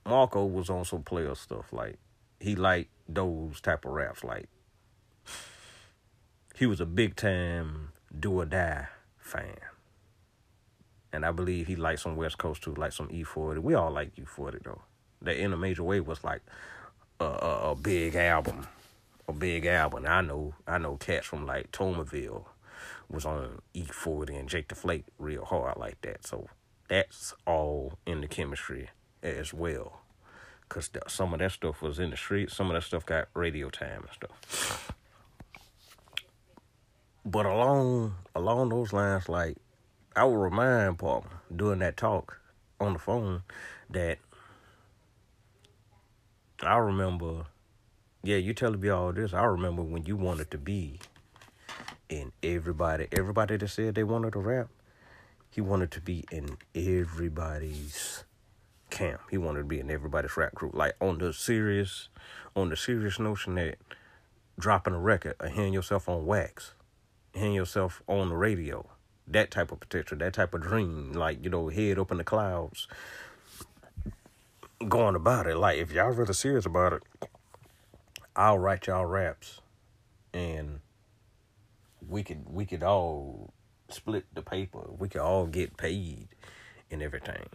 Marco 0.04 0.44
was 0.44 0.70
on 0.70 0.84
some 0.84 1.02
player 1.02 1.34
stuff. 1.34 1.72
Like 1.72 1.98
he 2.38 2.56
liked 2.56 2.90
those 3.08 3.60
type 3.60 3.84
of 3.84 3.92
raps. 3.92 4.24
Like 4.24 4.48
he 6.56 6.66
was 6.66 6.80
a 6.80 6.86
big 6.86 7.16
time 7.16 7.92
do 8.18 8.40
or 8.40 8.46
die 8.46 8.88
fan. 9.18 9.56
And 11.12 11.26
I 11.26 11.32
believe 11.32 11.66
he 11.66 11.76
liked 11.76 12.00
some 12.00 12.16
West 12.16 12.38
Coast 12.38 12.62
too, 12.62 12.74
like 12.74 12.92
some 12.92 13.08
E40. 13.08 13.58
We 13.58 13.74
all 13.74 13.90
like 13.90 14.14
E40 14.14 14.62
though. 14.62 14.82
That 15.22 15.36
in 15.36 15.52
a 15.52 15.56
major 15.56 15.82
way 15.82 16.00
was 16.00 16.24
like 16.24 16.42
a, 17.20 17.70
a, 17.70 17.74
big 17.74 18.14
album, 18.14 18.66
a 19.28 19.32
big 19.32 19.66
album. 19.66 20.06
I 20.06 20.22
know, 20.22 20.54
I 20.66 20.78
know 20.78 20.96
cats 20.96 21.26
from 21.26 21.46
like 21.46 21.70
Toulminville 21.72 22.46
was 23.10 23.24
on 23.24 23.60
E40 23.74 24.38
and 24.38 24.48
Jake 24.48 24.68
the 24.68 24.74
Flake 24.74 25.04
real 25.18 25.44
hard 25.44 25.76
like 25.76 26.00
that. 26.02 26.26
So 26.26 26.48
that's 26.88 27.34
all 27.46 27.98
in 28.06 28.20
the 28.20 28.28
chemistry 28.28 28.90
as 29.22 29.52
well. 29.52 30.00
Cause 30.68 30.88
some 31.08 31.32
of 31.32 31.40
that 31.40 31.50
stuff 31.50 31.82
was 31.82 31.98
in 31.98 32.10
the 32.10 32.16
street. 32.16 32.50
Some 32.50 32.68
of 32.68 32.74
that 32.74 32.84
stuff 32.84 33.04
got 33.04 33.28
radio 33.34 33.70
time 33.70 34.02
and 34.02 34.12
stuff. 34.12 34.92
But 37.24 37.44
along 37.44 38.14
along 38.34 38.68
those 38.68 38.92
lines, 38.92 39.28
like 39.28 39.56
I 40.14 40.24
will 40.24 40.36
remind 40.36 40.98
Paul 40.98 41.26
during 41.54 41.80
that 41.80 41.96
talk 41.96 42.40
on 42.80 42.92
the 42.94 42.98
phone 43.00 43.42
that 43.90 44.18
I 46.62 46.76
remember, 46.76 47.46
yeah, 48.22 48.36
you 48.36 48.54
telling 48.54 48.80
me 48.80 48.88
all 48.88 49.12
this. 49.12 49.32
I 49.32 49.44
remember 49.44 49.82
when 49.82 50.04
you 50.04 50.16
wanted 50.16 50.50
to 50.50 50.58
be 50.58 51.00
in 52.08 52.32
everybody, 52.42 53.08
everybody 53.12 53.56
that 53.56 53.68
said 53.68 53.94
they 53.94 54.04
wanted 54.04 54.32
to 54.34 54.40
rap, 54.40 54.68
he 55.50 55.60
wanted 55.60 55.90
to 55.92 56.00
be 56.00 56.24
in 56.30 56.56
everybody's 56.74 58.24
camp. 58.90 59.20
He 59.30 59.38
wanted 59.38 59.60
to 59.60 59.64
be 59.64 59.80
in 59.80 59.90
everybody's 59.90 60.36
rap 60.36 60.54
group. 60.54 60.74
Like 60.74 60.94
on 61.00 61.18
the 61.18 61.32
serious, 61.32 62.08
on 62.54 62.68
the 62.68 62.76
serious 62.76 63.18
notion 63.18 63.54
that 63.54 63.78
dropping 64.58 64.94
a 64.94 64.98
record 64.98 65.36
or 65.40 65.48
hearing 65.48 65.72
yourself 65.72 66.08
on 66.08 66.26
wax, 66.26 66.74
hearing 67.32 67.54
yourself 67.54 68.02
on 68.06 68.28
the 68.28 68.36
radio 68.36 68.86
that 69.30 69.50
type 69.50 69.72
of 69.72 69.80
potential, 69.80 70.18
that 70.18 70.34
type 70.34 70.54
of 70.54 70.62
dream, 70.62 71.12
like, 71.12 71.42
you 71.42 71.50
know, 71.50 71.68
head 71.68 71.98
up 71.98 72.10
in 72.10 72.18
the 72.18 72.24
clouds, 72.24 72.88
going 74.88 75.14
about 75.14 75.46
it. 75.46 75.56
Like, 75.56 75.78
if 75.78 75.92
y'all 75.92 76.10
really 76.10 76.34
serious 76.34 76.66
about 76.66 76.92
it, 76.94 77.02
I'll 78.36 78.58
write 78.58 78.86
y'all 78.86 79.06
raps 79.06 79.60
and 80.32 80.80
we 82.08 82.22
could 82.22 82.48
we 82.48 82.64
could 82.64 82.82
all 82.82 83.52
split 83.88 84.24
the 84.32 84.42
paper. 84.42 84.88
We 84.98 85.08
could 85.08 85.20
all 85.20 85.46
get 85.46 85.76
paid 85.76 86.28
and 86.90 87.02
everything. 87.02 87.48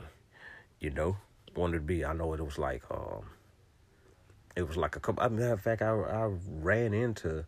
You 0.79 0.91
know? 0.91 1.17
Wanted 1.55 1.77
to 1.77 1.84
be 1.84 2.03
I 2.03 2.13
know 2.13 2.34
it 2.34 2.41
was 2.41 2.58
like 2.58 2.84
um 2.91 3.29
it 4.55 4.67
was 4.67 4.77
like 4.77 4.96
a 4.96 5.00
couple 5.00 5.24
I 5.24 5.29
mean, 5.29 5.39
matter 5.39 5.53
of 5.53 5.62
fact 5.62 5.82
I 5.82 5.91
I 5.91 6.32
ran 6.50 6.94
into 6.94 7.46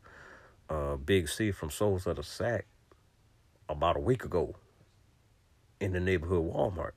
uh 0.69 0.95
Big 0.95 1.27
C 1.27 1.51
from 1.51 1.69
Souls 1.69 2.07
of 2.07 2.15
the 2.15 2.23
Sack 2.23 2.65
about 3.67 3.97
a 3.97 3.99
week 3.99 4.23
ago 4.23 4.55
in 5.79 5.91
the 5.91 5.99
neighborhood 5.99 6.51
Walmart. 6.51 6.91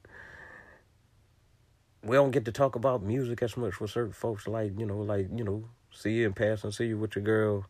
We 2.03 2.17
don't 2.17 2.31
get 2.31 2.45
to 2.47 2.53
talk 2.53 2.77
about 2.77 3.03
music 3.03 3.43
as 3.43 3.57
much 3.57 3.81
with 3.81 3.91
certain 3.91 4.13
folks, 4.13 4.49
like, 4.49 4.79
you 4.79 4.87
know, 4.87 4.99
like, 4.99 5.29
you 5.35 5.45
know, 5.45 5.65
see 5.93 6.13
you 6.13 6.27
in 6.27 6.33
passing, 6.33 6.73
see 6.73 6.87
you 6.87 6.99
with 6.99 7.15
your 7.15 7.25
girl 7.25 7.67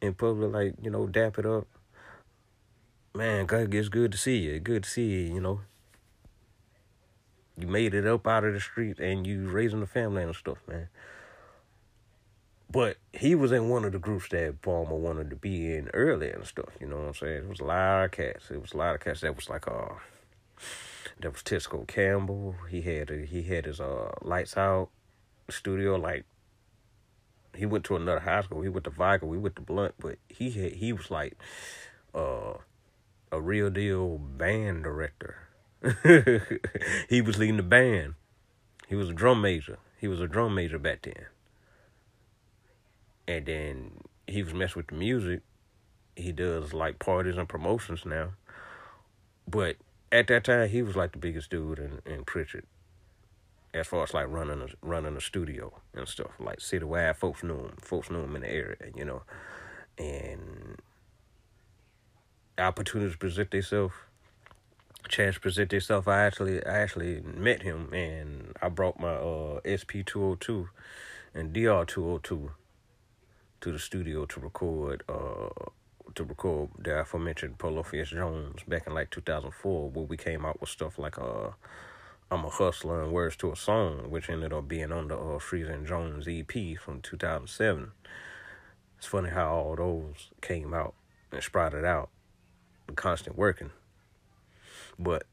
in 0.00 0.14
public, 0.14 0.52
like, 0.52 0.74
you 0.82 0.90
know, 0.90 1.06
dap 1.06 1.38
it 1.38 1.46
up. 1.46 1.66
Man, 3.14 3.46
it's 3.50 3.88
good 3.88 4.12
to 4.12 4.18
see 4.18 4.38
you. 4.38 4.60
Good 4.60 4.84
to 4.84 4.90
see 4.90 5.06
you, 5.06 5.34
you 5.34 5.40
know. 5.40 5.60
You 7.58 7.66
made 7.66 7.94
it 7.94 8.06
up 8.06 8.26
out 8.26 8.44
of 8.44 8.52
the 8.52 8.60
street 8.60 8.98
and 8.98 9.26
you 9.26 9.48
raising 9.48 9.80
the 9.80 9.86
family 9.86 10.22
and 10.22 10.34
stuff, 10.34 10.58
man. 10.68 10.88
But 12.70 12.98
he 13.12 13.34
was 13.34 13.52
in 13.52 13.68
one 13.70 13.84
of 13.84 13.92
the 13.92 13.98
groups 13.98 14.28
that 14.30 14.60
Parma 14.60 14.94
wanted 14.94 15.30
to 15.30 15.36
be 15.36 15.74
in 15.74 15.88
early 15.94 16.30
and 16.30 16.44
stuff. 16.44 16.70
You 16.80 16.88
know 16.88 16.96
what 16.96 17.06
I'm 17.06 17.14
saying? 17.14 17.44
It 17.44 17.48
was 17.48 17.60
a 17.60 17.64
lot 17.64 18.04
of 18.04 18.10
cats. 18.10 18.50
It 18.50 18.60
was 18.60 18.72
a 18.72 18.76
lot 18.76 18.94
of 18.96 19.00
cats. 19.00 19.20
That 19.22 19.36
was 19.36 19.48
like 19.48 19.66
uh, 19.66 19.94
that 21.20 21.32
was 21.32 21.42
Tisco 21.42 21.86
Campbell. 21.86 22.56
He 22.68 22.82
had 22.82 23.10
he 23.10 23.42
had 23.42 23.66
his 23.66 23.80
uh 23.80 24.12
lights 24.22 24.56
out 24.56 24.90
studio. 25.50 25.96
Like 25.96 26.24
he 27.54 27.66
went 27.66 27.84
to 27.84 27.96
another 27.96 28.20
high 28.20 28.42
school. 28.42 28.62
He 28.62 28.68
went 28.68 28.84
to 28.84 28.90
Vigor. 28.90 29.26
We 29.26 29.38
went 29.38 29.56
to 29.56 29.62
Blount, 29.62 29.94
but 29.98 30.18
he 30.28 30.50
had, 30.50 30.72
he 30.72 30.92
was 30.92 31.10
like 31.10 31.36
uh 32.14 32.54
a 33.32 33.40
real 33.40 33.70
deal 33.70 34.18
band 34.18 34.84
director. 34.84 35.48
he 37.08 37.20
was 37.20 37.38
leading 37.38 37.56
the 37.56 37.62
band. 37.62 38.14
He 38.88 38.94
was 38.94 39.10
a 39.10 39.12
drum 39.12 39.40
major. 39.40 39.78
He 39.98 40.08
was 40.08 40.20
a 40.20 40.28
drum 40.28 40.54
major 40.54 40.78
back 40.78 41.02
then 41.02 41.26
and 43.28 43.46
then 43.46 43.90
he 44.26 44.42
was 44.42 44.54
messing 44.54 44.80
with 44.80 44.88
the 44.88 44.94
music. 44.94 45.40
He 46.14 46.32
does 46.32 46.72
like 46.72 46.98
parties 46.98 47.36
and 47.36 47.48
promotions 47.48 48.04
now. 48.06 48.30
But 49.48 49.76
at 50.16 50.26
that 50.28 50.44
time, 50.44 50.68
he 50.68 50.82
was 50.82 50.96
like 50.96 51.12
the 51.12 51.18
biggest 51.18 51.50
dude 51.50 51.78
in, 51.78 52.00
in 52.10 52.24
Prichard. 52.24 52.64
As 53.74 53.86
far 53.86 54.02
as 54.04 54.14
like 54.14 54.28
running 54.28 54.62
a, 54.62 54.68
running 54.80 55.16
a 55.16 55.20
studio 55.20 55.72
and 55.94 56.08
stuff, 56.08 56.30
like 56.40 56.58
citywide, 56.58 57.16
folks 57.16 57.42
knew 57.42 57.56
him. 57.56 57.76
Folks 57.80 58.10
knew 58.10 58.22
him 58.22 58.34
in 58.34 58.42
the 58.42 58.50
area, 58.50 58.76
you 58.94 59.04
know. 59.04 59.22
And 59.98 60.80
opportunities 62.58 63.16
present 63.16 63.50
themselves. 63.50 63.94
Chance 65.08 65.38
present 65.38 65.70
themselves. 65.70 66.08
I 66.08 66.24
actually, 66.24 66.64
I 66.64 66.78
actually 66.78 67.20
met 67.20 67.62
him, 67.62 67.92
and 67.92 68.56
I 68.62 68.70
brought 68.70 68.98
my 68.98 69.14
uh, 69.14 69.60
SP 69.68 70.00
two 70.06 70.22
hundred 70.22 70.40
two 70.40 70.68
and 71.34 71.52
DR 71.52 71.84
two 71.84 72.04
hundred 72.04 72.24
two 72.24 72.50
to 73.60 73.72
the 73.72 73.78
studio 73.78 74.26
to 74.26 74.40
record 74.40 75.02
uh 75.08 75.48
to 76.16 76.24
record 76.24 76.70
the 76.78 77.00
aforementioned 77.00 77.58
Polophus 77.58 78.10
Jones 78.10 78.62
back 78.66 78.86
in 78.86 78.94
like 78.94 79.10
2004 79.10 79.90
where 79.90 80.04
we 80.04 80.16
came 80.16 80.44
out 80.44 80.60
with 80.60 80.70
stuff 80.70 80.98
like 80.98 81.18
uh 81.18 81.50
I'm 82.30 82.44
a 82.44 82.50
Hustler 82.50 83.02
and 83.02 83.12
Words 83.12 83.36
to 83.36 83.52
a 83.52 83.56
Song 83.56 84.10
which 84.10 84.28
ended 84.28 84.52
up 84.52 84.66
being 84.66 84.92
on 84.92 85.08
the 85.08 85.16
uh, 85.16 85.84
Jones 85.84 86.26
EP 86.28 86.78
from 86.78 87.00
2007. 87.00 87.92
It's 88.98 89.06
funny 89.06 89.30
how 89.30 89.54
all 89.54 89.76
those 89.76 90.30
came 90.40 90.74
out 90.74 90.94
and 91.30 91.42
sprouted 91.42 91.84
out 91.84 92.08
constant 92.96 93.36
working. 93.36 93.70
But 94.98 95.24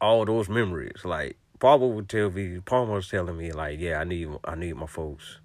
all 0.00 0.24
those 0.24 0.48
memories 0.48 1.04
like 1.04 1.38
Parma 1.58 1.86
would 1.86 2.08
tell 2.08 2.30
me 2.30 2.60
Parma 2.60 2.92
was 2.92 3.08
telling 3.08 3.38
me 3.38 3.52
like 3.52 3.80
yeah 3.80 4.00
I 4.00 4.04
need 4.04 4.28
I 4.44 4.54
need 4.54 4.76
my 4.76 4.86
folks 4.86 5.38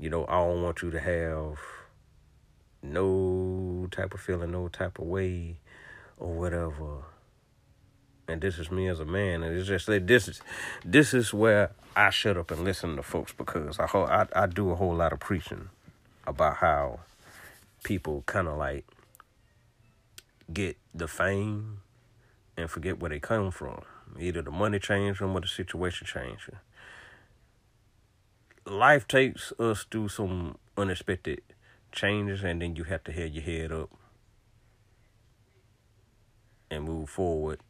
you 0.00 0.10
know, 0.10 0.24
I 0.28 0.36
don't 0.36 0.62
want 0.62 0.80
you 0.82 0.92
to 0.92 1.00
have 1.00 1.58
no 2.92 3.88
type 3.90 4.14
of 4.14 4.20
feeling, 4.20 4.52
no 4.52 4.68
type 4.68 4.98
of 4.98 5.06
way 5.06 5.56
or 6.18 6.32
whatever. 6.32 7.02
And 8.26 8.40
this 8.40 8.58
is 8.58 8.70
me 8.70 8.88
as 8.88 9.00
a 9.00 9.04
man, 9.04 9.42
and 9.42 9.56
it's 9.56 9.66
just 9.66 9.88
like 9.88 10.06
this 10.06 10.28
is 10.28 10.40
this 10.84 11.14
is 11.14 11.32
where 11.32 11.70
I 11.96 12.10
shut 12.10 12.36
up 12.36 12.50
and 12.50 12.64
listen 12.64 12.96
to 12.96 13.02
folks 13.02 13.32
because 13.32 13.78
I 13.78 13.86
I 13.86 14.26
I 14.34 14.46
do 14.46 14.70
a 14.70 14.74
whole 14.74 14.94
lot 14.94 15.12
of 15.12 15.20
preaching 15.20 15.70
about 16.26 16.56
how 16.56 17.00
people 17.84 18.22
kind 18.26 18.48
of 18.48 18.58
like 18.58 18.84
get 20.52 20.76
the 20.94 21.08
fame 21.08 21.80
and 22.56 22.70
forget 22.70 23.00
where 23.00 23.08
they 23.08 23.20
come 23.20 23.50
from. 23.50 23.82
Either 24.18 24.42
the 24.42 24.50
money 24.50 24.78
changed 24.78 25.20
them 25.20 25.34
or 25.34 25.40
the 25.40 25.46
situation 25.46 26.06
changed 26.06 26.50
them 26.50 26.58
life 28.70 29.08
takes 29.08 29.52
us 29.58 29.86
through 29.90 30.08
some 30.08 30.56
unexpected 30.76 31.40
changes, 31.92 32.42
and 32.42 32.60
then 32.62 32.76
you 32.76 32.84
have 32.84 33.04
to 33.04 33.12
hold 33.12 33.32
your 33.32 33.42
head 33.42 33.72
up 33.72 33.90
and 36.70 36.84
move 36.84 37.08
forward. 37.08 37.60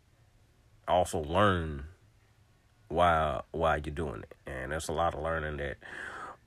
Also, 0.86 1.22
learn 1.22 1.84
why 2.88 3.40
why 3.50 3.76
you're 3.76 3.94
doing 3.94 4.22
it, 4.22 4.34
and 4.46 4.72
that's 4.72 4.88
a 4.88 4.92
lot 4.92 5.14
of 5.14 5.22
learning 5.22 5.58
that 5.58 5.76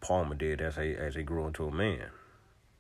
Parma 0.01 0.35
did 0.35 0.61
as 0.61 0.75
he 0.75 0.93
as 0.93 1.15
he 1.15 1.23
grew 1.23 1.47
into 1.47 1.65
a 1.67 1.71
man. 1.71 2.09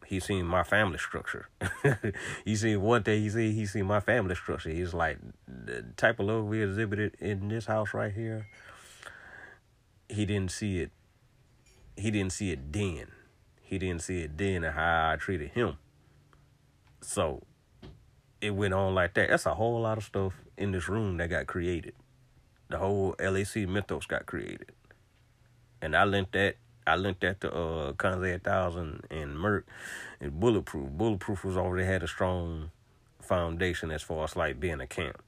He 0.05 0.19
seen 0.19 0.45
my 0.45 0.63
family 0.63 0.97
structure. 0.97 1.47
he 2.45 2.55
seen 2.55 2.81
one 2.81 3.03
thing. 3.03 3.21
He 3.21 3.29
seen 3.29 3.53
he 3.53 3.65
seen 3.65 3.85
my 3.85 3.99
family 3.99 4.35
structure. 4.35 4.69
He's 4.69 4.93
like 4.93 5.19
the 5.47 5.85
type 5.95 6.19
of 6.19 6.25
love 6.25 6.45
we 6.45 6.63
exhibited 6.63 7.15
in 7.19 7.47
this 7.47 7.65
house 7.65 7.93
right 7.93 8.11
here. 8.11 8.47
He 10.09 10.25
didn't 10.25 10.51
see 10.51 10.79
it 10.79 10.91
he 12.01 12.11
didn't 12.11 12.33
see 12.33 12.51
it 12.51 12.71
then. 12.71 13.07
He 13.71 13.79
didn't 13.79 14.01
see 14.01 14.23
it 14.23 14.37
then 14.37 14.65
and 14.65 14.75
how 14.75 15.11
I 15.13 15.15
treated 15.15 15.51
him. 15.51 15.77
So 16.99 17.41
it 18.41 18.51
went 18.51 18.73
on 18.73 18.93
like 18.93 19.13
that. 19.13 19.29
That's 19.29 19.45
a 19.45 19.53
whole 19.53 19.79
lot 19.79 19.97
of 19.97 20.03
stuff 20.03 20.33
in 20.57 20.73
this 20.73 20.89
room 20.89 21.15
that 21.17 21.29
got 21.29 21.47
created. 21.47 21.93
The 22.67 22.79
whole 22.79 23.15
LAC 23.17 23.69
mythos 23.69 24.05
got 24.05 24.25
created. 24.25 24.73
And 25.81 25.95
I 25.95 26.03
lent 26.03 26.33
that 26.33 26.57
I 26.85 26.97
linked 26.97 27.21
that 27.21 27.39
to 27.41 27.53
uh 27.53 27.93
Conze 27.93 28.35
a 28.35 28.39
thousand 28.39 29.05
and 29.09 29.39
Merc 29.39 29.65
and 30.19 30.37
Bulletproof. 30.37 30.89
Bulletproof 30.89 31.45
was 31.45 31.55
already 31.55 31.85
had 31.85 32.03
a 32.03 32.09
strong 32.09 32.71
foundation 33.21 33.89
as 33.89 34.01
far 34.01 34.25
as 34.25 34.35
like 34.35 34.59
being 34.59 34.81
a 34.81 34.87
camp. 34.87 35.23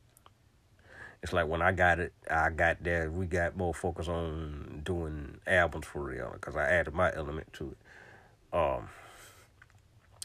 It's 1.22 1.32
like 1.32 1.48
when 1.48 1.62
I 1.62 1.72
got 1.72 2.02
it, 2.02 2.12
I 2.30 2.50
got 2.50 2.84
there. 2.84 3.10
We 3.10 3.26
got 3.26 3.56
more 3.56 3.74
focus 3.74 4.10
on 4.10 4.82
doing 4.84 5.38
albums 5.48 5.86
for 5.86 6.04
real 6.04 6.32
because 6.34 6.58
I 6.58 6.64
added 6.64 6.94
my 6.94 7.16
element 7.16 7.54
to 7.54 7.72
it. 7.72 7.78
Um, 8.54 8.90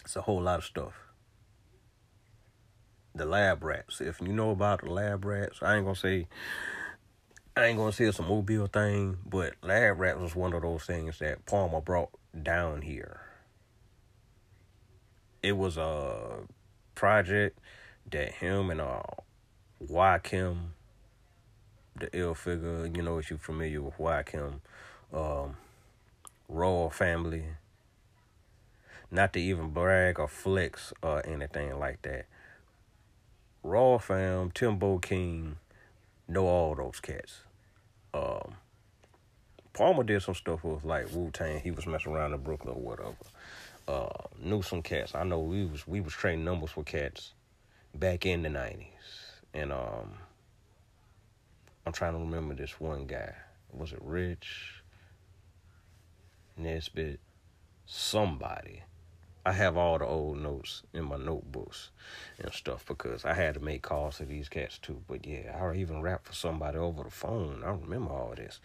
it's 0.04 0.14
a 0.16 0.20
whole 0.20 0.42
lot 0.42 0.58
of 0.58 0.64
stuff. 0.64 0.92
The 3.14 3.24
lab 3.24 3.64
rats. 3.64 4.00
If 4.00 4.20
you 4.20 4.28
know 4.28 4.50
about 4.50 4.82
the 4.82 4.90
lab 4.90 5.24
rats, 5.24 5.58
I 5.62 5.76
ain't 5.76 5.84
gonna 5.84 5.96
say. 5.96 6.28
I 7.56 7.64
ain't 7.64 7.78
gonna 7.78 7.90
say 7.90 8.04
it's 8.04 8.20
a 8.20 8.22
mobile 8.22 8.68
thing, 8.68 9.18
but 9.26 9.54
lab 9.62 9.98
rats 9.98 10.20
was 10.20 10.36
one 10.36 10.52
of 10.52 10.62
those 10.62 10.84
things 10.84 11.18
that 11.18 11.44
Parma 11.46 11.80
brought 11.80 12.10
down 12.40 12.82
here. 12.82 13.20
It 15.42 15.56
was 15.56 15.76
a 15.76 16.42
project 16.94 17.58
that 18.10 18.34
him 18.34 18.70
and 18.70 18.80
uh 18.80 19.02
Joakim 19.84 20.68
the 21.98 22.08
ill 22.16 22.34
figure, 22.34 22.86
you 22.86 23.02
know, 23.02 23.18
if 23.18 23.30
you're 23.30 23.38
familiar 23.38 23.82
with 23.82 23.96
Joakim, 23.98 24.60
um, 25.12 25.56
Royal 26.48 26.90
Family. 26.90 27.44
Not 29.10 29.32
to 29.32 29.40
even 29.40 29.70
brag 29.70 30.18
or 30.18 30.28
flex 30.28 30.92
or 31.02 31.26
anything 31.26 31.78
like 31.78 32.02
that. 32.02 32.26
Raw 33.62 33.98
Fam, 33.98 34.50
Timbo 34.50 34.98
King, 34.98 35.56
know 36.28 36.46
all 36.46 36.74
those 36.74 37.00
cats. 37.00 37.40
Um, 38.12 38.54
Parma 39.72 40.04
did 40.04 40.22
some 40.22 40.34
stuff 40.34 40.64
with 40.64 40.84
like 40.84 41.12
Wu 41.14 41.30
Tang. 41.30 41.60
He 41.60 41.70
was 41.70 41.86
messing 41.86 42.12
around 42.12 42.34
in 42.34 42.40
Brooklyn 42.40 42.74
or 42.74 42.80
whatever. 42.80 43.14
Uh, 43.86 44.08
knew 44.42 44.60
some 44.60 44.82
cats. 44.82 45.14
I 45.14 45.24
know 45.24 45.40
we 45.40 45.64
was 45.64 45.86
we 45.86 46.00
was 46.00 46.12
trading 46.12 46.44
numbers 46.44 46.70
for 46.70 46.84
cats 46.84 47.32
back 47.94 48.26
in 48.26 48.42
the 48.42 48.50
nineties, 48.50 48.86
and 49.54 49.72
um, 49.72 50.12
I'm 51.86 51.92
trying 51.92 52.12
to 52.12 52.18
remember 52.18 52.54
this 52.54 52.78
one 52.78 53.06
guy. 53.06 53.34
Was 53.72 53.92
it 53.92 54.00
Rich? 54.02 54.82
Nesbitt? 56.56 57.20
Somebody. 57.86 58.82
I 59.48 59.52
have 59.52 59.78
all 59.78 59.96
the 59.96 60.04
old 60.04 60.36
notes 60.42 60.82
in 60.92 61.06
my 61.06 61.16
notebooks 61.16 61.88
and 62.38 62.52
stuff 62.52 62.84
because 62.84 63.24
I 63.24 63.32
had 63.32 63.54
to 63.54 63.60
make 63.60 63.80
calls 63.80 64.18
to 64.18 64.26
these 64.26 64.46
cats 64.46 64.76
too. 64.76 65.00
But 65.08 65.26
yeah, 65.26 65.58
I 65.58 65.74
even 65.74 66.02
rap 66.02 66.26
for 66.26 66.34
somebody 66.34 66.76
over 66.76 67.04
the 67.04 67.10
phone. 67.10 67.62
I 67.64 67.70
remember 67.70 68.12
all 68.12 68.34
this. 68.36 68.60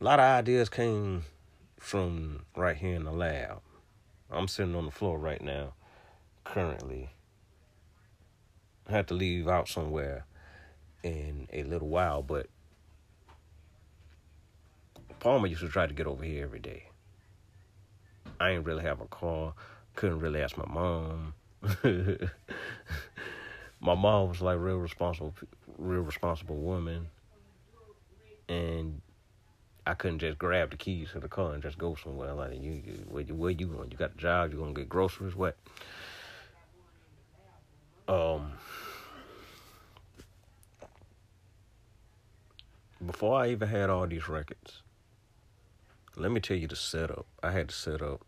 A 0.00 0.04
lot 0.04 0.20
of 0.20 0.24
ideas 0.24 0.70
came 0.70 1.24
from 1.78 2.46
right 2.56 2.78
here 2.78 2.94
in 2.94 3.04
the 3.04 3.12
lab. 3.12 3.60
I'm 4.30 4.48
sitting 4.48 4.74
on 4.74 4.86
the 4.86 4.90
floor 4.90 5.18
right 5.18 5.42
now, 5.42 5.74
currently. 6.44 7.10
I 8.88 8.92
had 8.92 9.08
to 9.08 9.14
leave 9.14 9.48
out 9.48 9.68
somewhere 9.68 10.24
in 11.02 11.46
a 11.52 11.62
little 11.64 11.88
while, 11.88 12.22
but 12.22 12.46
Parma 15.20 15.46
used 15.46 15.60
to 15.60 15.68
try 15.68 15.86
to 15.86 15.92
get 15.92 16.06
over 16.06 16.24
here 16.24 16.44
every 16.44 16.60
day. 16.60 16.87
I 18.40 18.50
ain't 18.50 18.64
really 18.64 18.82
have 18.82 19.00
a 19.00 19.06
car. 19.06 19.54
Couldn't 19.96 20.20
really 20.20 20.40
ask 20.40 20.56
my 20.56 20.66
mom. 20.66 21.34
my 23.80 23.94
mom 23.94 24.28
was 24.28 24.40
like 24.40 24.58
real 24.58 24.76
responsible, 24.76 25.34
real 25.76 26.02
responsible 26.02 26.56
woman, 26.56 27.08
and 28.48 29.00
I 29.86 29.94
couldn't 29.94 30.20
just 30.20 30.38
grab 30.38 30.70
the 30.70 30.76
keys 30.76 31.10
to 31.12 31.20
the 31.20 31.28
car 31.28 31.52
and 31.54 31.62
just 31.62 31.78
go 31.78 31.96
somewhere. 31.96 32.32
Like 32.32 32.52
you, 32.62 32.72
you 32.72 33.06
where 33.08 33.22
you 33.22 33.34
where 33.34 33.50
you 33.50 33.66
going? 33.66 33.90
You 33.90 33.96
got 33.96 34.12
a 34.14 34.18
job? 34.18 34.52
You 34.52 34.58
gonna 34.58 34.72
get 34.72 34.88
groceries? 34.88 35.34
What? 35.34 35.56
Um. 38.06 38.52
before 43.04 43.40
I 43.40 43.50
even 43.50 43.68
had 43.68 43.90
all 43.90 44.06
these 44.06 44.28
records, 44.28 44.82
let 46.16 46.32
me 46.32 46.40
tell 46.40 46.56
you 46.56 46.68
the 46.68 46.76
setup. 46.76 47.26
I 47.42 47.52
had 47.52 47.68
to 47.68 47.74
set 47.74 48.02
up. 48.02 48.24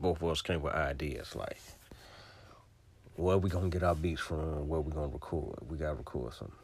Both 0.00 0.22
of 0.22 0.28
us 0.28 0.42
came 0.42 0.62
with 0.62 0.74
ideas 0.74 1.34
like, 1.34 1.58
where 3.16 3.38
we 3.38 3.48
gonna 3.48 3.68
get 3.68 3.82
our 3.82 3.94
beats 3.94 4.20
from? 4.20 4.68
Where 4.68 4.80
we 4.80 4.92
gonna 4.92 5.12
record? 5.12 5.58
We 5.68 5.78
gotta 5.78 5.94
record 5.94 6.34
something. 6.34 6.56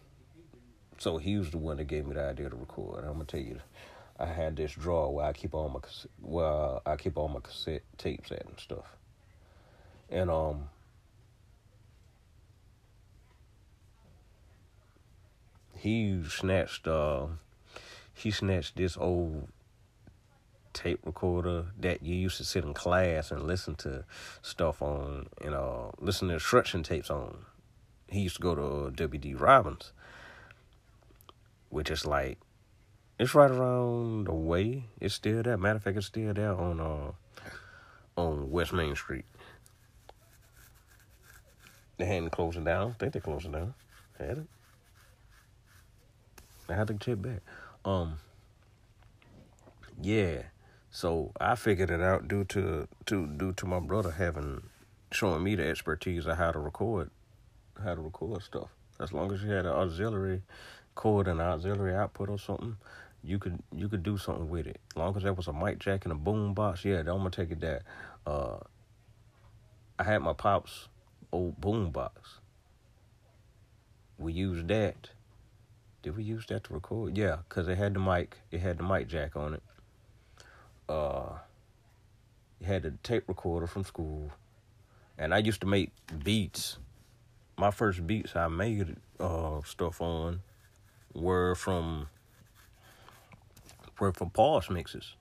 So 0.98 1.16
he 1.16 1.38
was 1.38 1.50
the 1.50 1.58
one 1.58 1.76
that 1.78 1.84
gave 1.84 2.06
me 2.06 2.14
the 2.14 2.24
idea 2.24 2.50
to 2.50 2.56
record. 2.56 3.04
I'm 3.04 3.12
gonna 3.12 3.24
tell 3.24 3.40
you, 3.40 3.60
I 4.18 4.26
had 4.26 4.56
this 4.56 4.72
drawer 4.72 5.14
where 5.14 5.26
I 5.26 5.32
keep 5.32 5.54
all 5.54 5.68
my 5.68 5.80
where 6.20 6.80
I 6.86 6.96
keep 6.96 7.16
all 7.16 7.28
my 7.28 7.40
cassette 7.40 7.82
tapes 7.96 8.30
at 8.32 8.44
and 8.44 8.58
stuff. 8.58 8.84
And 10.10 10.30
um, 10.30 10.68
he 15.78 16.22
snatched 16.28 16.86
uh 16.86 17.26
he 18.12 18.30
snatched 18.30 18.76
this 18.76 18.98
old 18.98 19.48
tape 20.72 21.00
recorder 21.04 21.66
that 21.78 22.02
you 22.02 22.14
used 22.14 22.36
to 22.36 22.44
sit 22.44 22.64
in 22.64 22.74
class 22.74 23.30
and 23.30 23.42
listen 23.42 23.74
to 23.74 24.04
stuff 24.42 24.80
on 24.82 25.28
you 25.42 25.50
know 25.50 25.92
listen 25.98 26.28
to 26.28 26.34
instruction 26.34 26.82
tapes 26.82 27.10
on. 27.10 27.38
He 28.08 28.20
used 28.20 28.36
to 28.36 28.42
go 28.42 28.54
to 28.54 29.08
wd 29.08 29.40
robbins 29.40 29.92
which 31.70 31.90
is 31.90 32.04
like 32.04 32.38
it's 33.18 33.34
right 33.34 33.50
around 33.50 34.24
the 34.28 34.34
way. 34.34 34.84
It's 34.98 35.14
still 35.14 35.42
there. 35.42 35.58
Matter 35.58 35.76
of 35.76 35.82
fact 35.82 35.96
it's 35.96 36.06
still 36.06 36.32
there 36.32 36.54
on 36.54 36.80
uh 36.80 37.12
on 38.16 38.50
west 38.50 38.72
main 38.72 38.96
street. 38.96 39.24
They 41.98 42.06
hadn't 42.06 42.30
closed 42.30 42.56
it 42.56 42.64
down. 42.64 42.90
I 42.90 42.92
think 42.94 43.12
they're 43.12 43.22
closing 43.22 43.52
down. 43.52 43.74
Had 44.18 44.38
it? 44.38 44.46
I 46.68 46.74
had 46.74 46.88
to 46.88 46.94
check 46.94 47.20
back. 47.20 47.40
Um, 47.84 48.14
yeah. 50.00 50.42
So 50.90 51.32
I 51.40 51.54
figured 51.54 51.90
it 51.90 52.00
out 52.00 52.26
due 52.26 52.44
to 52.44 52.88
to 53.06 53.26
due 53.26 53.52
to 53.52 53.66
my 53.66 53.78
brother 53.78 54.10
having 54.10 54.62
showing 55.12 55.44
me 55.44 55.54
the 55.54 55.66
expertise 55.66 56.26
of 56.26 56.36
how 56.36 56.50
to 56.50 56.58
record 56.58 57.10
how 57.82 57.94
to 57.94 58.00
record 58.00 58.42
stuff. 58.42 58.68
As 58.98 59.12
long 59.12 59.32
as 59.32 59.42
you 59.42 59.50
had 59.50 59.66
an 59.66 59.72
auxiliary 59.72 60.42
cord 60.94 61.28
and 61.28 61.40
auxiliary 61.40 61.94
output 61.94 62.28
or 62.28 62.38
something, 62.38 62.76
you 63.22 63.38
could 63.38 63.62
you 63.72 63.88
could 63.88 64.02
do 64.02 64.18
something 64.18 64.50
with 64.50 64.66
it. 64.66 64.80
As 64.90 64.96
long 64.96 65.16
as 65.16 65.22
there 65.22 65.32
was 65.32 65.46
a 65.46 65.52
mic 65.52 65.78
jack 65.78 66.04
and 66.04 66.12
a 66.12 66.16
boom 66.16 66.54
box, 66.54 66.84
yeah, 66.84 66.98
I'm 66.98 67.04
gonna 67.04 67.30
take 67.30 67.52
it 67.52 67.60
that. 67.60 67.82
Uh, 68.26 68.58
I 69.98 70.02
had 70.02 70.22
my 70.22 70.32
pop's 70.32 70.88
old 71.32 71.60
boom 71.60 71.90
box. 71.90 72.40
We 74.18 74.32
used 74.32 74.66
that 74.68 75.10
did 76.02 76.16
we 76.16 76.24
use 76.24 76.46
that 76.46 76.64
to 76.64 76.74
record? 76.74 77.16
Yeah, 77.16 77.38
because 77.48 77.68
it 77.68 77.76
had 77.76 77.94
the 77.94 78.00
mic. 78.00 78.38
It 78.50 78.60
had 78.60 78.78
the 78.78 78.82
mic 78.82 79.08
jack 79.08 79.36
on 79.36 79.54
it. 79.54 79.62
Uh, 80.90 81.38
had 82.64 82.84
a 82.84 82.90
tape 83.04 83.28
recorder 83.28 83.68
from 83.68 83.84
school, 83.84 84.32
and 85.16 85.32
I 85.32 85.38
used 85.38 85.60
to 85.60 85.66
make 85.68 85.92
beats. 86.24 86.78
My 87.56 87.70
first 87.70 88.04
beats 88.06 88.34
I 88.34 88.48
made 88.48 88.96
uh, 89.20 89.60
stuff 89.64 90.00
on 90.00 90.40
were 91.14 91.54
from 91.54 92.08
were 94.00 94.12
from 94.12 94.30
pause 94.30 94.68
mixes, 94.68 95.14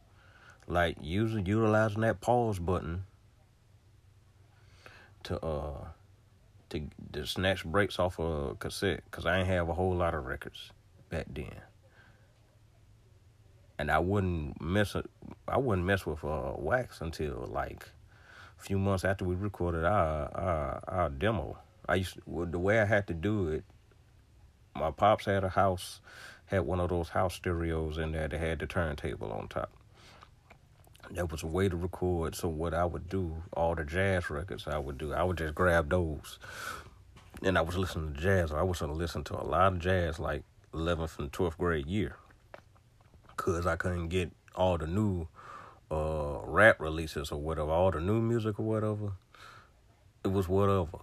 like 0.67 0.97
using 1.01 1.45
utilizing 1.45 2.01
that 2.01 2.19
pause 2.19 2.58
button 2.58 3.03
to 5.23 5.39
uh 5.45 5.86
to, 6.69 6.82
to 7.13 7.27
snatch 7.27 7.63
breaks 7.63 7.99
off 7.99 8.17
a 8.17 8.55
cassette 8.55 9.03
because 9.05 9.27
I 9.27 9.39
ain't 9.39 9.47
have 9.47 9.69
a 9.69 9.73
whole 9.73 9.95
lot 9.95 10.13
of 10.15 10.25
records 10.25 10.71
back 11.10 11.27
then. 11.29 11.68
And 13.80 13.89
I 13.89 13.98
wouldn't 13.98 14.62
mess 14.62 14.96
I 15.48 15.58
wouldn't 15.58 15.88
mess 15.88 16.06
with 16.06 16.24
uh, 16.24 16.54
wax 16.58 17.02
until 17.02 17.50
like 17.52 17.88
a 18.60 18.62
few 18.62 18.78
months 18.78 19.04
after 19.04 19.26
we 19.26 19.34
recorded 19.34 19.86
our 19.86 20.30
our, 20.36 20.84
our 20.88 21.10
demo. 21.10 21.58
I 21.88 21.96
used 21.96 22.20
the 22.28 22.60
way 22.60 22.80
I 22.80 22.86
had 22.86 23.08
to 23.08 23.15
do 23.15 23.48
it. 23.48 23.63
My 24.76 24.92
pops 24.92 25.26
had 25.26 25.44
a 25.44 25.50
house, 25.50 26.02
had 26.46 26.60
one 26.60 26.80
of 26.80 26.89
those 26.89 27.10
house 27.10 27.34
stereos 27.34 27.98
in 27.98 28.12
there 28.12 28.28
that 28.28 28.39
had 28.39 28.60
the 28.60 28.68
turntable 28.68 29.32
on 29.32 29.48
top 29.48 29.72
that 31.12 31.32
was 31.32 31.44
a 31.44 31.48
way 31.48 31.70
to 31.70 31.76
record. 31.76 32.36
So 32.36 32.48
what 32.48 32.74
I 32.74 32.86
would 32.86 33.10
do, 33.10 33.44
all 33.54 33.76
the 33.76 33.84
jazz 33.84 34.30
records 34.30 34.68
I 34.68 34.78
would 34.78 34.98
do, 34.98 35.13
I 35.13 35.24
would 35.24 35.38
just 35.38 35.56
grab 35.56 35.89
those, 35.89 36.39
and 37.42 37.58
I 37.58 37.62
was 37.62 37.78
listening 37.78 38.13
to 38.13 38.22
jazz. 38.22 38.52
I 38.52 38.63
was 38.63 38.80
gonna 38.80 38.94
listen 38.94 39.24
to 39.26 39.42
a 39.42 39.44
lot 39.44 39.74
of 39.74 39.80
jazz, 39.80 40.20
like 40.20 40.44
11th 40.74 41.20
and 41.20 41.32
12th 41.32 41.58
grade 41.58 41.88
year, 41.88 42.15
cause 43.39 43.65
I 43.65 43.75
couldn't 43.78 44.10
get 44.10 44.32
all 44.54 44.78
the 44.78 44.88
new 44.88 45.28
uh 45.89 46.39
rap 46.43 46.80
releases 46.80 47.32
or 47.32 47.39
whatever, 47.39 47.71
all 47.71 47.91
the 47.91 48.02
new 48.02 48.21
music 48.21 48.60
or 48.60 48.65
whatever, 48.65 49.13
it 50.23 50.28
was 50.32 50.47
whatever. 50.47 50.99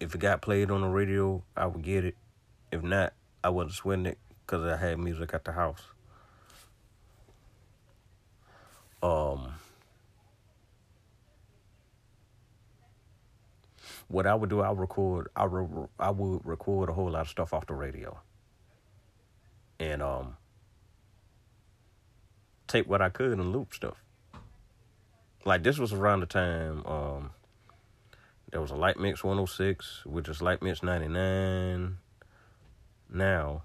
If 0.00 0.14
it 0.14 0.18
got 0.18 0.42
played 0.42 0.70
on 0.70 0.80
the 0.80 0.88
radio, 0.88 1.44
I 1.56 1.66
would 1.66 1.82
get 1.82 2.04
it. 2.04 2.16
If 2.72 2.82
not, 2.82 3.12
I 3.44 3.50
wasn't 3.50 3.74
sweating 3.74 4.06
it 4.06 4.18
because 4.40 4.64
I 4.64 4.76
had 4.76 4.98
music 4.98 5.34
at 5.34 5.44
the 5.44 5.52
house. 5.52 5.82
Um, 9.02 9.52
what 14.08 14.26
I 14.26 14.34
would 14.34 14.50
do, 14.50 14.60
I 14.60 14.72
record. 14.72 15.28
I 15.36 15.44
re- 15.44 15.86
I 15.98 16.10
would 16.10 16.44
record 16.44 16.88
a 16.88 16.92
whole 16.92 17.10
lot 17.10 17.22
of 17.22 17.28
stuff 17.28 17.52
off 17.52 17.66
the 17.66 17.74
radio, 17.74 18.18
and 19.78 20.02
um, 20.02 20.36
take 22.72 22.88
what 22.88 23.02
I 23.02 23.08
could 23.08 23.38
and 23.38 23.52
loop 23.52 23.74
stuff. 23.74 24.02
Like 25.44 25.62
this 25.62 25.78
was 25.78 25.92
around 25.92 26.20
the 26.20 26.26
time 26.26 26.86
um, 26.86 27.30
there 28.52 28.60
was 28.60 28.70
a 28.70 28.76
Light 28.76 28.98
Mix 28.98 29.24
106, 29.24 30.04
which 30.04 30.28
is 30.28 30.42
Light 30.42 30.60
Mix 30.60 30.82
99. 30.82 31.96
Now, 33.08 33.62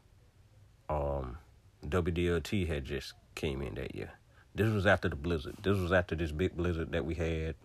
um, 0.89 1.37
WDLT 1.85 2.67
had 2.67 2.85
just 2.85 3.13
came 3.35 3.61
in 3.61 3.75
that 3.75 3.93
year. 3.93 4.11
This 4.55 4.71
was 4.71 4.85
after 4.85 5.09
the 5.09 5.17
blizzard. 5.17 5.57
This 5.61 5.77
was 5.77 5.91
after 5.91 6.15
this 6.15 6.31
big 6.31 6.55
blizzard 6.55 6.93
that 6.93 7.05
we 7.05 7.15
had 7.15 7.55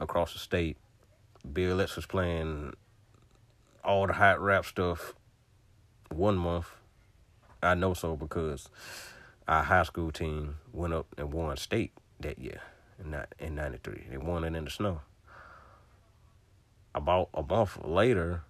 across 0.00 0.32
the 0.32 0.38
state. 0.38 0.78
Bill 1.52 1.76
was 1.76 2.06
playing 2.06 2.72
all 3.84 4.06
the 4.06 4.14
hot 4.14 4.40
rap 4.40 4.64
stuff 4.64 5.14
one 6.10 6.38
month. 6.38 6.66
I 7.62 7.74
know 7.74 7.92
so 7.92 8.16
because 8.16 8.70
our 9.48 9.62
high 9.62 9.84
school 9.84 10.10
team 10.10 10.56
went 10.72 10.94
up 10.94 11.06
and 11.18 11.32
won 11.32 11.56
state 11.56 11.92
that 12.20 12.38
year 12.38 12.60
in 12.98 13.16
in 13.38 13.54
'93. 13.54 14.06
They 14.10 14.16
won 14.16 14.44
it 14.44 14.54
in 14.54 14.64
the 14.64 14.70
snow. 14.70 15.00
About 16.94 17.28
a 17.34 17.42
month 17.42 17.78
later, 17.84 18.42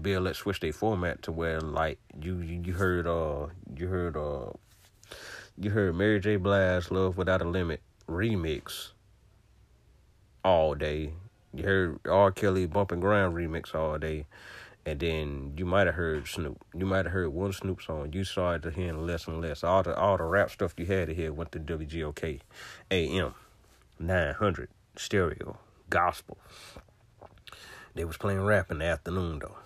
Bill 0.00 0.28
X 0.28 0.38
switched 0.38 0.62
their 0.62 0.72
format 0.72 1.22
to 1.22 1.32
where 1.32 1.60
like 1.60 1.98
you 2.20 2.38
you 2.38 2.74
heard 2.74 3.06
uh 3.06 3.48
you 3.76 3.88
heard 3.88 4.16
uh 4.16 4.50
you 5.58 5.70
heard 5.70 5.94
Mary 5.94 6.20
J. 6.20 6.36
Blige 6.36 6.90
"Love 6.90 7.16
Without 7.16 7.42
a 7.42 7.48
Limit" 7.48 7.80
remix 8.08 8.92
all 10.44 10.74
day. 10.74 11.14
You 11.54 11.64
heard 11.64 12.00
R. 12.06 12.30
Kelly 12.30 12.66
"Bump 12.66 12.92
and 12.92 13.00
Grind" 13.00 13.34
remix 13.34 13.74
all 13.74 13.98
day, 13.98 14.26
and 14.86 15.00
then 15.00 15.52
you 15.56 15.66
might 15.66 15.86
have 15.86 15.96
heard 15.96 16.26
Snoop. 16.26 16.64
You 16.74 16.86
might 16.86 17.04
have 17.04 17.12
heard 17.12 17.28
one 17.30 17.52
Snoop 17.52 17.82
song. 17.82 18.12
You 18.12 18.24
started 18.24 18.62
to 18.62 18.70
hear 18.70 18.94
less 18.94 19.26
and 19.26 19.42
less. 19.42 19.62
All 19.62 19.82
the 19.82 19.94
all 19.94 20.16
the 20.16 20.24
rap 20.24 20.50
stuff 20.50 20.74
you 20.78 20.86
had 20.86 21.08
to 21.08 21.14
hear 21.14 21.32
went 21.32 21.52
to 21.52 21.58
WGOK, 21.58 22.40
AM, 22.90 23.34
nine 23.98 24.34
hundred 24.34 24.70
stereo 24.96 25.58
gospel. 25.90 26.38
They 27.94 28.04
was 28.04 28.16
playing 28.16 28.44
rap 28.44 28.70
in 28.70 28.78
the 28.78 28.84
afternoon 28.86 29.40
though. 29.40 29.56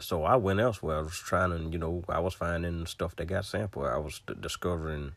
so 0.00 0.24
I 0.24 0.36
went 0.36 0.60
elsewhere. 0.60 0.98
I 0.98 1.02
was 1.02 1.18
trying 1.18 1.50
to, 1.50 1.70
you 1.70 1.78
know, 1.78 2.04
I 2.08 2.20
was 2.20 2.34
finding 2.34 2.86
stuff 2.86 3.16
that 3.16 3.26
got 3.26 3.44
sampled. 3.44 3.86
I 3.86 3.98
was 3.98 4.20
discovering 4.40 5.12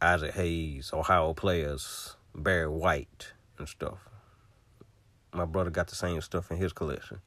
Isaac 0.00 0.34
Hayes, 0.34 0.90
Ohio 0.92 1.34
players, 1.34 2.16
Barry 2.34 2.68
White, 2.68 3.32
and 3.58 3.68
stuff. 3.68 3.98
My 5.32 5.44
brother 5.44 5.70
got 5.70 5.88
the 5.88 5.94
same 5.94 6.20
stuff 6.20 6.50
in 6.50 6.58
his 6.58 6.72
collection. 6.72 7.20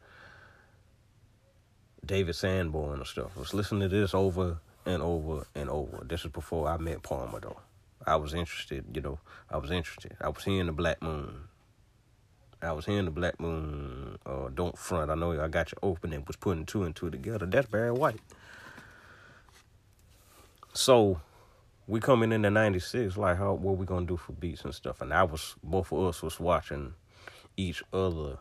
David 2.05 2.35
Sanborn 2.35 2.99
and 2.99 3.07
stuff. 3.07 3.31
I 3.35 3.39
was 3.39 3.53
listening 3.53 3.89
to 3.89 3.95
this 3.95 4.13
over 4.13 4.59
and 4.85 5.01
over 5.01 5.47
and 5.55 5.69
over. 5.69 6.05
This 6.07 6.23
is 6.23 6.31
before 6.31 6.67
I 6.67 6.77
met 6.77 7.01
Parma, 7.01 7.39
though. 7.39 7.59
I 8.05 8.17
was 8.17 8.33
interested, 8.33 8.85
you 8.93 9.01
know, 9.01 9.19
I 9.49 9.57
was 9.57 9.71
interested. 9.71 10.15
I 10.21 10.29
was 10.29 10.43
hearing 10.43 10.67
the 10.67 10.71
Black 10.71 11.01
Moon. 11.01 11.45
I 12.61 12.71
was 12.71 12.85
hearing 12.85 13.05
the 13.05 13.11
Black 13.11 13.39
Moon, 13.39 14.19
uh, 14.25 14.49
Don't 14.53 14.77
Front. 14.77 15.09
I 15.09 15.15
know 15.15 15.39
I 15.39 15.47
got 15.47 15.71
you 15.71 15.77
open 15.81 16.13
and 16.13 16.25
was 16.27 16.35
putting 16.35 16.65
two 16.65 16.83
and 16.83 16.95
two 16.95 17.09
together. 17.09 17.47
That's 17.47 17.67
Barry 17.67 17.91
White. 17.91 18.19
So 20.73 21.21
we 21.87 21.99
coming 21.99 22.31
in 22.31 22.41
the 22.41 22.51
96, 22.51 23.17
like 23.17 23.37
how 23.37 23.53
what 23.53 23.77
we 23.77 23.85
gonna 23.85 24.05
do 24.05 24.17
for 24.17 24.33
beats 24.33 24.63
and 24.63 24.73
stuff. 24.73 25.01
And 25.01 25.13
I 25.13 25.23
was 25.23 25.55
both 25.63 25.91
of 25.91 26.05
us 26.05 26.21
was 26.21 26.39
watching 26.39 26.93
each 27.57 27.83
other 27.93 28.37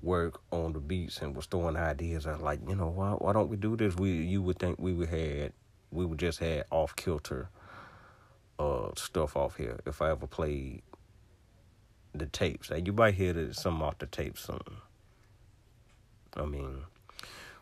work 0.00 0.40
on 0.52 0.72
the 0.72 0.78
beats 0.78 1.20
and 1.20 1.34
was 1.34 1.46
throwing 1.46 1.76
ideas 1.76 2.26
out 2.26 2.42
like, 2.42 2.60
you 2.68 2.76
know, 2.76 2.88
why 2.88 3.10
why 3.12 3.32
don't 3.32 3.48
we 3.48 3.56
do 3.56 3.76
this? 3.76 3.96
We 3.96 4.10
you 4.12 4.42
would 4.42 4.58
think 4.58 4.78
we 4.78 4.92
would 4.92 5.08
had 5.08 5.52
we 5.90 6.04
would 6.04 6.18
just 6.18 6.38
had 6.38 6.64
off 6.70 6.94
kilter 6.96 7.48
uh 8.58 8.90
stuff 8.96 9.36
off 9.36 9.56
here 9.56 9.80
if 9.86 10.02
I 10.02 10.10
ever 10.10 10.26
played 10.26 10.82
the 12.14 12.26
tapes. 12.26 12.70
And 12.70 12.86
you 12.86 12.92
might 12.92 13.14
hear 13.14 13.32
that 13.32 13.56
some 13.56 13.82
off 13.82 13.98
the 13.98 14.06
tapes 14.06 14.42
soon. 14.42 14.60
I 16.36 16.44
mean, 16.44 16.82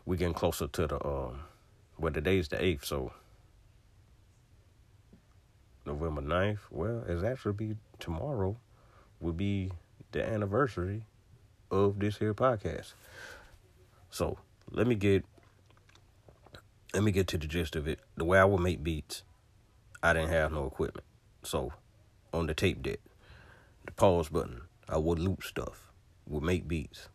we're 0.05 0.17
getting 0.17 0.33
closer 0.33 0.67
to 0.67 0.87
the 0.87 1.05
um 1.05 1.41
well 1.97 2.13
today's 2.13 2.47
the 2.47 2.63
eighth, 2.63 2.85
so 2.85 3.11
November 5.87 6.21
9th, 6.21 6.59
well, 6.69 7.03
it's 7.07 7.23
actually 7.23 7.53
be 7.53 7.75
tomorrow 7.97 8.57
will 9.21 9.31
be 9.31 9.71
the 10.11 10.27
anniversary 10.27 11.03
of 11.71 11.99
this 11.99 12.17
here 12.17 12.33
podcast. 12.33 12.93
So 14.09 14.37
let 14.71 14.87
me 14.87 14.95
get 14.95 15.25
let 16.93 17.03
me 17.03 17.11
get 17.11 17.27
to 17.27 17.37
the 17.37 17.47
gist 17.47 17.75
of 17.75 17.87
it. 17.87 17.99
The 18.15 18.25
way 18.25 18.39
I 18.39 18.45
would 18.45 18.61
make 18.61 18.83
beats, 18.83 19.23
I 20.01 20.13
didn't 20.13 20.29
have 20.29 20.51
no 20.51 20.65
equipment. 20.65 21.05
So 21.43 21.73
on 22.33 22.47
the 22.47 22.53
tape 22.53 22.81
deck, 22.81 22.99
the 23.85 23.91
pause 23.91 24.29
button. 24.29 24.61
I 24.89 24.97
would 24.97 25.19
loop 25.19 25.43
stuff, 25.43 25.91
would 26.27 26.43
make 26.43 26.67
beats. 26.67 27.09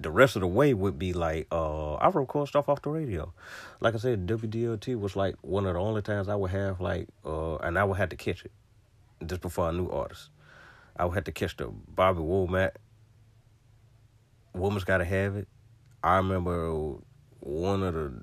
The 0.00 0.10
rest 0.10 0.34
of 0.34 0.40
the 0.40 0.48
way 0.48 0.74
would 0.74 0.98
be 0.98 1.12
like 1.12 1.46
uh 1.52 1.94
I 1.94 2.08
record 2.08 2.48
stuff 2.48 2.68
off 2.68 2.82
the 2.82 2.90
radio. 2.90 3.32
Like 3.80 3.94
I 3.94 3.98
said, 3.98 4.26
WDLT 4.26 4.98
was 4.98 5.14
like 5.14 5.36
one 5.42 5.64
of 5.64 5.74
the 5.74 5.80
only 5.80 6.02
times 6.02 6.28
I 6.28 6.34
would 6.34 6.50
have 6.50 6.80
like 6.80 7.08
uh 7.24 7.56
and 7.58 7.78
I 7.78 7.84
would 7.84 7.98
have 7.98 8.08
to 8.08 8.16
catch 8.16 8.44
it 8.44 8.50
just 9.24 9.42
before 9.42 9.66
I 9.66 9.70
knew 9.70 9.88
artists. 9.88 10.30
I 10.96 11.04
would 11.04 11.14
have 11.14 11.24
to 11.24 11.32
catch 11.32 11.56
the 11.56 11.66
Bobby 11.66 12.20
Womack. 12.20 12.72
Woman's 14.54 14.84
Gotta 14.84 15.04
Have 15.04 15.36
It. 15.36 15.48
I 16.02 16.16
remember 16.16 16.96
one 17.40 17.82
of 17.82 17.94
the. 17.94 18.22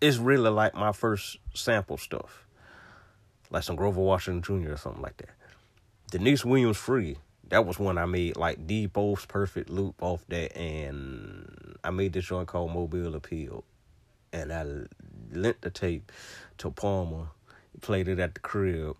It's 0.00 0.18
really 0.18 0.50
like 0.50 0.74
my 0.74 0.92
first 0.92 1.38
sample 1.54 1.96
stuff 1.96 2.44
like 3.54 3.62
some 3.62 3.76
Grover 3.76 4.00
Washington 4.00 4.42
Jr. 4.42 4.72
or 4.72 4.76
something 4.76 5.00
like 5.00 5.16
that. 5.18 5.30
Deniece 6.10 6.44
Williams 6.44 6.76
Free, 6.76 7.16
that 7.48 7.64
was 7.64 7.78
one 7.78 7.98
I 7.98 8.04
made 8.04 8.36
like 8.36 8.66
the 8.66 8.90
most 8.94 9.28
perfect 9.28 9.70
loop 9.70 10.02
off 10.02 10.24
that, 10.28 10.56
and 10.56 11.76
I 11.84 11.90
made 11.90 12.12
this 12.12 12.26
joint 12.26 12.48
called 12.48 12.72
Mobile 12.72 13.14
Appeal, 13.14 13.64
and 14.32 14.52
I 14.52 14.66
lent 15.32 15.60
the 15.62 15.70
tape 15.70 16.10
to 16.58 16.70
Parma, 16.70 17.30
played 17.80 18.08
it 18.08 18.18
at 18.18 18.34
the 18.34 18.40
crib, 18.40 18.96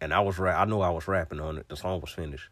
and 0.00 0.12
I 0.12 0.20
was 0.20 0.38
right 0.38 0.54
I 0.54 0.64
knew 0.64 0.80
I 0.80 0.90
was 0.90 1.08
rapping 1.08 1.40
on 1.40 1.58
it. 1.58 1.68
The 1.68 1.76
song 1.76 2.00
was 2.00 2.10
finished. 2.10 2.48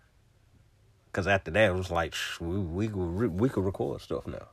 Cause 1.12 1.26
after 1.26 1.50
that 1.52 1.70
it 1.70 1.74
was 1.74 1.90
like 1.90 2.14
we 2.40 2.58
we 2.58 2.88
could 2.88 3.40
we 3.40 3.48
could 3.48 3.64
record 3.64 4.00
stuff 4.00 4.26
now, 4.26 4.48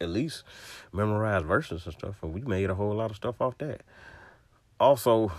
at 0.00 0.10
least 0.10 0.44
memorize 0.92 1.42
verses 1.42 1.86
and 1.86 1.94
stuff, 1.94 2.16
and 2.22 2.34
we 2.34 2.42
made 2.42 2.68
a 2.68 2.74
whole 2.74 2.94
lot 2.94 3.10
of 3.10 3.16
stuff 3.16 3.40
off 3.40 3.56
that. 3.58 3.82
Also, 4.78 5.32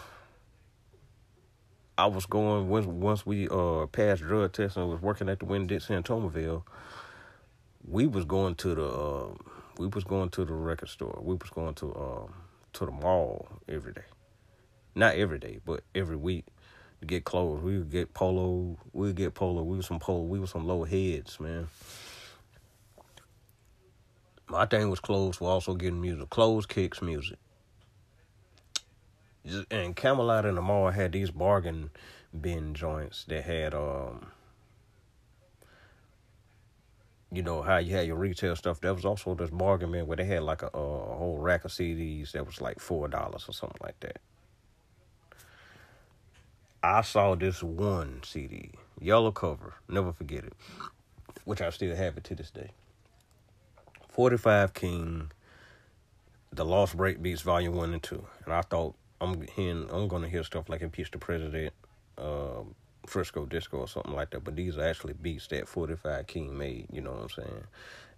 I 1.95 2.07
was 2.07 2.25
going 2.25 2.69
once 2.69 2.87
once 2.87 3.25
we 3.25 3.47
uh 3.49 3.85
passed 3.87 4.23
drug 4.23 4.51
tests 4.53 4.77
and 4.77 4.89
was 4.89 5.01
working 5.01 5.29
at 5.29 5.39
the 5.39 5.45
Winn 5.45 5.67
Dixie 5.67 5.93
in. 5.93 6.03
We 7.85 8.07
was 8.07 8.25
going 8.25 8.55
to 8.55 8.75
the 8.75 8.87
uh, 8.87 9.33
we 9.77 9.87
was 9.87 10.03
going 10.05 10.29
to 10.29 10.45
the 10.45 10.53
record 10.53 10.89
store. 10.89 11.19
We 11.21 11.35
was 11.35 11.49
going 11.51 11.75
to 11.75 11.95
um 11.95 12.33
to 12.73 12.85
the 12.85 12.91
mall 12.91 13.47
every 13.69 13.93
day, 13.93 14.05
not 14.95 15.15
every 15.15 15.37
day, 15.37 15.59
but 15.63 15.83
every 15.93 16.15
week 16.15 16.45
get 17.07 17.25
clothes. 17.25 17.61
We 17.61 17.77
would 17.77 17.91
get 17.91 18.13
polo. 18.13 18.77
We 18.93 19.07
would 19.07 19.15
get 19.15 19.33
polo. 19.33 19.63
We 19.63 19.77
was 19.77 19.87
some 19.87 19.99
polo. 19.99 20.23
We 20.23 20.39
was 20.39 20.51
some 20.51 20.65
low 20.65 20.83
heads, 20.83 21.39
man. 21.39 21.67
My 24.47 24.65
thing 24.65 24.89
was 24.89 24.99
clothes. 24.99 25.39
We 25.39 25.47
also 25.47 25.73
getting 25.73 26.01
music. 26.01 26.29
Clothes, 26.29 26.65
kicks, 26.65 27.01
music 27.01 27.37
and 29.69 29.95
Camelot 29.95 30.45
in 30.45 30.55
the 30.55 30.61
mall 30.61 30.89
had 30.89 31.11
these 31.11 31.31
bargain 31.31 31.89
bin 32.39 32.73
joints 32.73 33.25
that 33.25 33.43
had 33.43 33.73
um 33.73 34.27
you 37.31 37.41
know 37.41 37.61
how 37.61 37.77
you 37.77 37.95
had 37.95 38.05
your 38.05 38.15
retail 38.15 38.55
stuff. 38.55 38.79
There 38.79 38.93
was 38.93 39.05
also 39.05 39.33
this 39.33 39.49
bargain 39.49 39.91
bin 39.91 40.05
where 40.05 40.17
they 40.17 40.25
had 40.25 40.43
like 40.43 40.61
a, 40.61 40.67
a 40.67 41.15
whole 41.15 41.39
rack 41.39 41.65
of 41.65 41.71
CDs 41.71 42.31
that 42.33 42.45
was 42.45 42.61
like 42.61 42.79
four 42.79 43.07
dollars 43.07 43.45
or 43.49 43.53
something 43.53 43.79
like 43.81 43.99
that. 44.01 44.19
I 46.83 47.01
saw 47.01 47.35
this 47.35 47.63
one 47.63 48.19
CD, 48.25 48.71
yellow 48.99 49.31
cover, 49.31 49.75
never 49.87 50.11
forget 50.11 50.43
it, 50.43 50.53
which 51.45 51.61
I 51.61 51.69
still 51.69 51.95
have 51.95 52.17
it 52.17 52.25
to 52.25 52.35
this 52.35 52.51
day. 52.51 52.71
45 54.09 54.73
King 54.73 55.31
the 56.51 56.65
Lost 56.65 56.97
Breakbeats 56.97 57.41
Volume 57.41 57.75
One 57.75 57.93
and 57.93 58.03
Two, 58.03 58.27
and 58.43 58.53
I 58.53 58.61
thought 58.61 58.95
I'm 59.21 59.47
hearing 59.55 59.87
I'm 59.91 60.09
gonna 60.09 60.27
hear 60.27 60.43
stuff 60.43 60.67
like 60.67 60.81
Impeach 60.81 61.09
the 61.09 61.17
President, 61.17 61.73
uh, 62.17 62.63
Frisco 63.07 63.45
Disco 63.45 63.77
or 63.77 63.87
something 63.87 64.13
like 64.13 64.31
that. 64.31 64.43
But 64.43 64.57
these 64.57 64.77
are 64.77 64.83
actually 64.83 65.13
beats 65.13 65.47
that 65.47 65.67
45 65.67 66.27
King 66.27 66.57
made. 66.57 66.87
You 66.91 67.01
know 67.01 67.11
what 67.11 67.23
I'm 67.23 67.29
saying? 67.29 67.63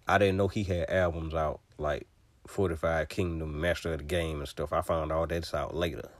I 0.08 0.18
didn't 0.18 0.36
know 0.36 0.48
he 0.48 0.64
had 0.64 0.90
albums 0.90 1.34
out 1.34 1.60
like 1.78 2.06
45 2.46 3.08
Kingdom, 3.08 3.60
Master 3.60 3.92
of 3.92 3.98
the 3.98 4.04
Game, 4.04 4.40
and 4.40 4.48
stuff. 4.48 4.72
I 4.72 4.82
found 4.82 5.12
all 5.12 5.26
that's 5.26 5.54
out 5.54 5.74
later. 5.74 6.10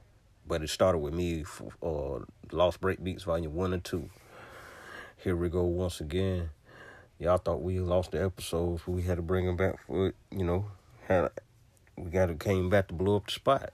But 0.46 0.62
it 0.62 0.68
started 0.68 0.98
with 0.98 1.14
me, 1.14 1.44
uh, 1.82 2.18
Lost 2.52 2.80
Breakbeats 2.80 3.24
Volume 3.24 3.54
1 3.54 3.72
and 3.72 3.84
2. 3.84 4.08
Here 5.18 5.34
we 5.34 5.48
go 5.48 5.64
once 5.64 6.00
again. 6.00 6.50
Y'all 7.18 7.38
thought 7.38 7.62
we 7.62 7.80
lost 7.80 8.12
the 8.12 8.22
episodes, 8.22 8.86
we 8.86 9.02
had 9.02 9.16
to 9.16 9.22
bring 9.22 9.46
them 9.46 9.56
back 9.56 9.76
for 9.86 10.08
it, 10.08 10.14
you 10.30 10.44
know. 10.44 10.66
Had, 11.08 11.30
we 11.96 12.10
got 12.10 12.26
to 12.26 12.34
came 12.34 12.68
back 12.68 12.88
to 12.88 12.94
blow 12.94 13.16
up 13.16 13.26
the 13.26 13.32
spot. 13.32 13.72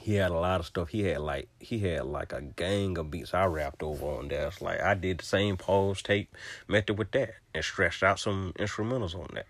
He 0.00 0.14
had 0.14 0.30
a 0.30 0.38
lot 0.38 0.60
of 0.60 0.66
stuff. 0.66 0.90
He 0.90 1.02
had 1.02 1.20
like 1.20 1.48
he 1.58 1.80
had 1.80 2.04
like 2.04 2.32
a 2.32 2.40
gang 2.40 2.96
of 2.98 3.10
beats 3.10 3.34
I 3.34 3.46
rapped 3.46 3.82
over 3.82 4.06
on 4.06 4.28
there. 4.28 4.46
It's 4.46 4.60
like 4.60 4.80
I 4.80 4.94
did 4.94 5.18
the 5.18 5.24
same 5.24 5.56
pause 5.56 6.02
tape 6.02 6.32
method 6.68 6.98
with 6.98 7.10
that 7.12 7.34
and 7.54 7.64
stretched 7.64 8.04
out 8.04 8.20
some 8.20 8.52
instrumentals 8.58 9.16
on 9.16 9.28
that. 9.34 9.46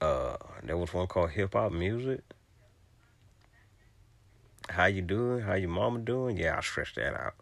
Uh, 0.00 0.36
there 0.62 0.76
was 0.76 0.94
one 0.94 1.06
called 1.06 1.30
Hip 1.30 1.52
Hop 1.52 1.72
Music. 1.72 2.20
How 4.68 4.86
you 4.86 5.02
doing? 5.02 5.42
How 5.42 5.54
your 5.54 5.68
mama 5.68 5.98
doing? 5.98 6.36
Yeah, 6.38 6.56
I 6.56 6.60
stretched 6.62 6.96
that 6.96 7.14
out. 7.14 7.34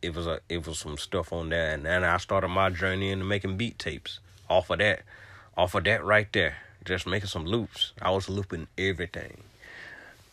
It 0.00 0.14
was 0.14 0.26
a 0.26 0.40
it 0.48 0.66
was 0.66 0.78
some 0.78 0.96
stuff 0.96 1.32
on 1.32 1.50
there, 1.50 1.74
and 1.74 1.84
then 1.84 2.04
I 2.04 2.16
started 2.18 2.48
my 2.48 2.70
journey 2.70 3.10
into 3.10 3.24
making 3.24 3.56
beat 3.56 3.78
tapes 3.78 4.20
off 4.48 4.70
of 4.70 4.78
that, 4.78 5.02
off 5.56 5.74
of 5.74 5.84
that 5.84 6.04
right 6.04 6.32
there. 6.32 6.56
Just 6.84 7.06
making 7.06 7.28
some 7.28 7.44
loops. 7.44 7.92
I 8.00 8.10
was 8.10 8.28
looping 8.30 8.68
everything. 8.78 9.42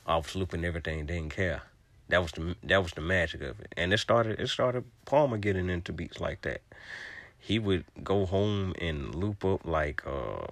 I 0.05 0.15
was 0.15 0.35
looping 0.35 0.63
everything. 0.63 1.05
Didn't 1.05 1.35
care. 1.35 1.63
That 2.09 2.21
was 2.21 2.31
the 2.31 2.55
that 2.63 2.81
was 2.81 2.93
the 2.93 3.01
magic 3.01 3.41
of 3.41 3.59
it, 3.59 3.73
and 3.75 3.91
it 3.91 3.97
started 3.97 4.39
it 4.39 4.47
started 4.47 4.85
Parma 5.05 5.37
getting 5.37 5.69
into 5.69 5.91
beats 5.91 6.21
like 6.21 6.43
that. 6.43 6.61
He 7.39 7.59
would 7.59 7.83
go 8.03 8.25
home 8.25 8.73
and 8.79 9.13
loop 9.13 9.43
up 9.43 9.65
like 9.65 10.05
uh 10.05 10.47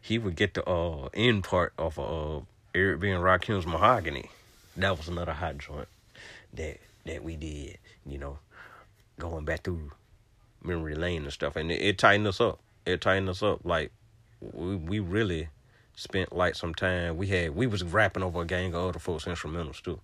he 0.00 0.18
would 0.18 0.34
get 0.34 0.54
the 0.54 0.68
uh 0.68 1.08
end 1.14 1.44
part 1.44 1.72
of 1.78 1.98
uh 1.98 2.40
Eric 2.74 3.00
B 3.00 3.10
and 3.10 3.22
Rakim's 3.22 3.66
Mahogany. 3.66 4.30
That 4.76 4.96
was 4.96 5.08
another 5.08 5.32
hot 5.32 5.58
joint 5.58 5.88
that 6.54 6.78
that 7.04 7.22
we 7.24 7.36
did, 7.36 7.78
you 8.06 8.18
know, 8.18 8.38
going 9.18 9.44
back 9.44 9.64
through 9.64 9.92
memory 10.62 10.94
lane 10.94 11.22
and 11.22 11.32
stuff, 11.32 11.56
and 11.56 11.70
it, 11.70 11.80
it 11.80 11.98
tightened 11.98 12.26
us 12.26 12.40
up. 12.40 12.60
It 12.86 13.00
tightened 13.00 13.28
us 13.28 13.42
up. 13.42 13.64
Like 13.64 13.92
we 14.40 14.76
we 14.76 15.00
really 15.00 15.48
spent 15.96 16.32
like 16.34 16.54
some 16.54 16.74
time. 16.74 17.16
We 17.16 17.28
had 17.28 17.54
we 17.54 17.66
was 17.66 17.82
rapping 17.82 18.22
over 18.22 18.42
a 18.42 18.46
gang 18.46 18.74
of 18.74 18.88
other 18.88 18.98
folks 18.98 19.24
instrumentals 19.24 19.82
too. 19.82 20.00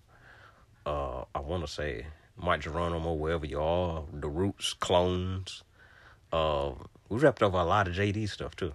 Uh, 0.85 1.23
I 1.33 1.39
want 1.39 1.65
to 1.65 1.71
say 1.71 2.05
Mike 2.37 2.61
Geronimo, 2.61 3.13
wherever 3.13 3.45
you 3.45 3.59
are, 3.59 4.03
the 4.13 4.27
Roots, 4.27 4.73
Clones. 4.73 5.63
Uh, 6.31 6.71
we 7.09 7.19
rapped 7.19 7.41
over 7.41 7.57
a 7.57 7.63
lot 7.63 7.87
of 7.87 7.95
JD 7.95 8.29
stuff 8.29 8.55
too 8.55 8.73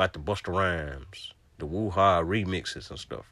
like 0.00 0.12
the 0.14 0.18
Busta 0.18 0.48
Rhymes, 0.48 1.32
the 1.60 1.66
Woo 1.66 1.90
Ha 1.90 2.22
remixes 2.22 2.90
and 2.90 2.98
stuff. 2.98 3.26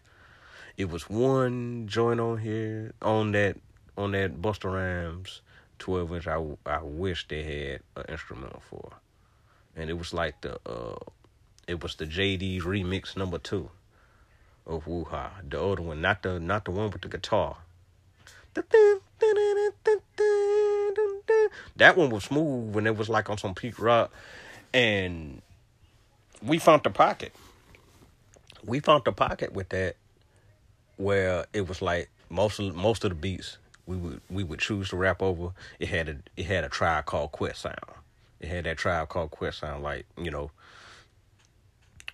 It 0.77 0.91
was 0.91 1.11
one 1.11 1.89
joint 1.89 2.21
on 2.21 2.39
here 2.39 2.93
on 3.03 3.33
that 3.33 3.57
on 3.97 4.13
that 4.13 4.41
Busta 4.41 4.73
Rhymes 4.73 5.41
twelve 5.79 6.13
inch. 6.13 6.27
I 6.27 6.41
I 6.65 6.83
wish 6.83 7.27
they 7.27 7.43
had 7.43 7.81
an 7.97 8.13
instrumental 8.13 8.63
for, 8.71 8.93
and 9.75 9.91
it 9.91 9.99
was 9.99 10.15
like 10.15 10.41
the 10.43 10.61
uh, 10.65 10.97
it 11.67 11.83
was 11.83 11.97
the 11.97 12.07
JD 12.07 12.63
remix 12.63 13.17
number 13.17 13.39
two 13.39 13.71
of 14.67 14.87
Woo 14.87 15.05
Ha. 15.05 15.41
The 15.49 15.61
other 15.61 15.83
one, 15.83 16.01
not 16.01 16.23
the 16.23 16.39
not 16.39 16.65
the 16.65 16.71
one 16.71 16.91
with 16.91 17.03
the 17.03 17.09
guitar. 17.09 17.57
That 21.77 21.97
one 21.97 22.11
was 22.11 22.25
smooth 22.25 22.75
when 22.75 22.87
it 22.87 22.97
was 22.97 23.09
like 23.09 23.31
on 23.31 23.39
some 23.39 23.55
Pete 23.55 23.79
Rock, 23.79 24.13
and 24.73 25.43
we 26.43 26.59
found 26.59 26.83
the 26.85 26.91
pocket. 26.91 27.33
We 28.65 28.81
found 28.81 29.05
the 29.05 29.13
pocket 29.13 29.53
with 29.53 29.69
that, 29.71 29.97
where 30.97 31.47
it 31.53 31.69
was 31.69 31.81
like 31.81 32.11
most 32.29 32.59
of 32.59 32.75
most 32.75 33.05
of 33.05 33.11
the 33.11 33.15
beats 33.17 33.59
we 33.87 33.97
would 33.97 34.21
we 34.29 34.45
would 34.45 34.61
choose 34.61 34.91
to 34.91 34.97
rap 34.97 35.23
over. 35.23 35.51
It 35.81 35.89
had 35.89 36.09
a 36.09 36.17
it 36.37 36.47
had 36.47 36.65
a 36.65 36.69
tribe 36.69 37.07
called 37.07 37.33
Quest 37.33 37.63
sound. 37.63 37.77
It 38.41 38.49
had 38.49 38.65
that 38.65 38.77
tribe 38.77 39.09
called 39.09 39.31
Quest 39.31 39.61
sound, 39.61 39.83
like 39.83 40.07
you 40.17 40.31
know, 40.31 40.51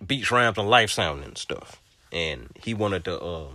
beats, 0.05 0.31
rhymes, 0.31 0.57
and 0.57 0.69
life 0.69 0.89
sound 0.89 1.23
and 1.23 1.37
stuff. 1.37 1.81
And 2.11 2.49
he 2.55 2.73
wanted 2.73 3.03
to 3.05 3.19
uh, 3.19 3.47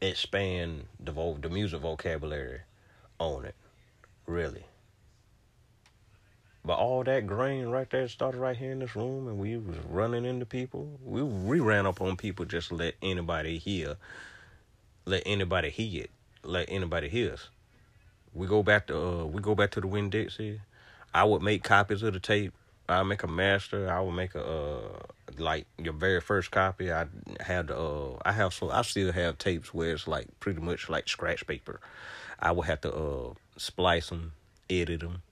expand 0.00 0.84
the 1.00 1.12
vo- 1.12 1.38
the 1.40 1.48
music 1.48 1.80
vocabulary 1.80 2.60
on 3.18 3.44
it, 3.46 3.54
really. 4.26 4.64
But 6.64 6.78
all 6.78 7.04
that 7.04 7.26
grain 7.26 7.66
right 7.66 7.88
there 7.90 8.08
started 8.08 8.38
right 8.38 8.56
here 8.56 8.72
in 8.72 8.78
this 8.78 8.96
room, 8.96 9.28
and 9.28 9.38
we 9.38 9.58
was 9.58 9.76
running 9.90 10.24
into 10.24 10.46
people. 10.46 10.98
We 11.04 11.22
we 11.22 11.60
ran 11.60 11.84
up 11.86 12.00
on 12.00 12.16
people 12.16 12.46
just 12.46 12.68
to 12.68 12.74
let 12.74 12.94
anybody 13.02 13.58
hear, 13.58 13.96
let 15.04 15.22
anybody 15.26 15.68
hear 15.68 16.04
it, 16.04 16.10
let 16.42 16.66
anybody 16.70 17.10
hear 17.10 17.34
us. 17.34 17.50
We 18.32 18.46
go 18.46 18.62
back 18.62 18.86
to 18.86 18.98
uh, 18.98 19.24
we 19.26 19.42
go 19.42 19.54
back 19.54 19.72
to 19.72 19.80
the 19.82 19.86
Winn 19.86 20.08
Dixie. 20.08 20.62
I 21.12 21.24
would 21.24 21.42
make 21.42 21.62
copies 21.62 22.02
of 22.02 22.14
the 22.14 22.20
tape. 22.20 22.54
I 22.88 23.02
make 23.02 23.22
a 23.22 23.28
master. 23.28 23.90
I 23.90 24.00
would 24.00 24.14
make 24.14 24.34
a 24.34 24.44
uh, 24.44 24.98
like 25.36 25.66
your 25.76 25.92
very 25.92 26.22
first 26.22 26.50
copy. 26.50 26.90
I 26.90 27.06
had 27.40 27.70
uh 27.70 28.14
I 28.24 28.32
have 28.32 28.54
so 28.54 28.70
I 28.70 28.80
still 28.82 29.12
have 29.12 29.36
tapes 29.36 29.74
where 29.74 29.92
it's 29.92 30.08
like 30.08 30.28
pretty 30.40 30.60
much 30.60 30.88
like 30.88 31.08
scratch 31.08 31.46
paper. 31.46 31.78
I 32.40 32.52
would 32.52 32.66
have 32.66 32.80
to 32.82 32.94
uh 32.94 33.34
splice 33.58 34.08
them, 34.08 34.32
edit 34.70 35.00
them 35.00 35.23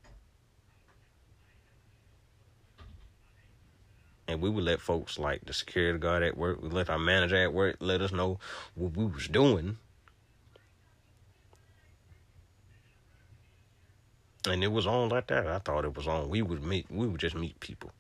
and 4.29 4.41
we 4.41 4.49
would 4.49 4.65
let 4.65 4.81
folks 4.81 5.19
like 5.19 5.45
the 5.45 5.53
security 5.53 5.99
guard 5.99 6.23
at 6.23 6.37
work, 6.37 6.63
we 6.63 6.69
let 6.69 6.91
our 6.91 6.99
manager 6.99 7.37
at 7.37 7.53
work 7.53 7.77
let 7.81 8.01
us 8.01 8.13
know 8.13 8.39
what 8.75 8.97
we 8.97 9.07
was 9.07 9.29
doing. 9.29 9.79
And 14.49 14.65
it 14.65 14.73
was 14.73 14.87
on 14.87 15.09
like 15.09 15.29
that. 15.29 15.47
I 15.47 15.59
thought 15.59 15.85
it 15.85 15.97
was 15.97 16.09
on. 16.09 16.29
We 16.29 16.43
would 16.43 16.65
meet 16.65 16.87
we 16.91 17.07
would 17.07 17.21
just 17.21 17.37
meet 17.37 17.61
people. 17.61 17.93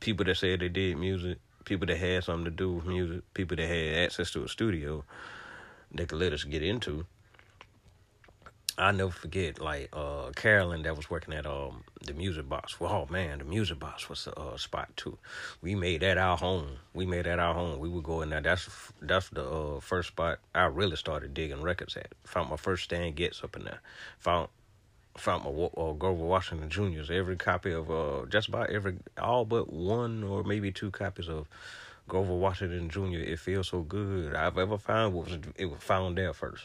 People 0.00 0.26
that 0.26 0.36
said 0.36 0.60
they 0.60 0.68
did 0.68 0.98
music, 0.98 1.38
people 1.64 1.86
that 1.86 1.96
had 1.96 2.24
something 2.24 2.44
to 2.44 2.50
do 2.50 2.72
with 2.72 2.84
music, 2.84 3.22
people 3.32 3.56
that 3.56 3.66
had 3.66 4.04
access 4.04 4.30
to 4.32 4.44
a 4.44 4.48
studio 4.48 5.04
they 5.94 6.06
could 6.06 6.18
let 6.18 6.32
us 6.32 6.44
get 6.44 6.62
into. 6.62 7.06
I 8.76 8.90
never 8.90 9.10
forget, 9.10 9.60
like 9.60 9.88
uh, 9.92 10.30
Carolyn 10.34 10.82
that 10.82 10.96
was 10.96 11.08
working 11.08 11.32
at 11.32 11.46
um 11.46 11.84
the 12.04 12.12
music 12.12 12.48
box. 12.48 12.80
Well, 12.80 13.06
oh 13.08 13.12
man, 13.12 13.38
the 13.38 13.44
music 13.44 13.78
box 13.78 14.08
was 14.08 14.26
a 14.26 14.36
uh, 14.36 14.56
spot 14.56 14.88
too. 14.96 15.16
We 15.62 15.76
made 15.76 16.02
that 16.02 16.18
our 16.18 16.36
home. 16.36 16.78
We 16.92 17.06
made 17.06 17.26
that 17.26 17.38
our 17.38 17.54
home. 17.54 17.78
We 17.78 17.88
would 17.88 18.02
go 18.02 18.22
in 18.22 18.30
there. 18.30 18.40
That's 18.40 18.68
that's 19.00 19.28
the 19.28 19.48
uh, 19.48 19.80
first 19.80 20.08
spot 20.08 20.40
I 20.54 20.64
really 20.64 20.96
started 20.96 21.34
digging 21.34 21.62
records 21.62 21.96
at. 21.96 22.12
Found 22.24 22.50
my 22.50 22.56
first 22.56 22.84
Stan 22.84 23.12
Getz 23.12 23.44
up 23.44 23.54
in 23.56 23.64
there. 23.64 23.80
Found 24.18 24.48
found 25.16 25.44
my 25.44 25.50
uh, 25.50 25.92
Grover 25.92 26.24
Washington 26.24 26.68
Jr.'s 26.68 27.10
every 27.10 27.36
copy 27.36 27.70
of 27.70 27.88
uh 27.88 28.26
just 28.28 28.48
about 28.48 28.70
every 28.70 28.96
all 29.16 29.44
but 29.44 29.72
one 29.72 30.24
or 30.24 30.42
maybe 30.42 30.72
two 30.72 30.90
copies 30.90 31.28
of 31.28 31.46
Grover 32.08 32.34
Washington 32.34 32.90
Jr. 32.90 33.18
It 33.18 33.38
feels 33.38 33.68
so 33.68 33.82
good. 33.82 34.34
I've 34.34 34.58
ever 34.58 34.78
found 34.78 35.14
was 35.14 35.38
it 35.56 35.66
was 35.66 35.80
found 35.80 36.18
there 36.18 36.32
first. 36.32 36.64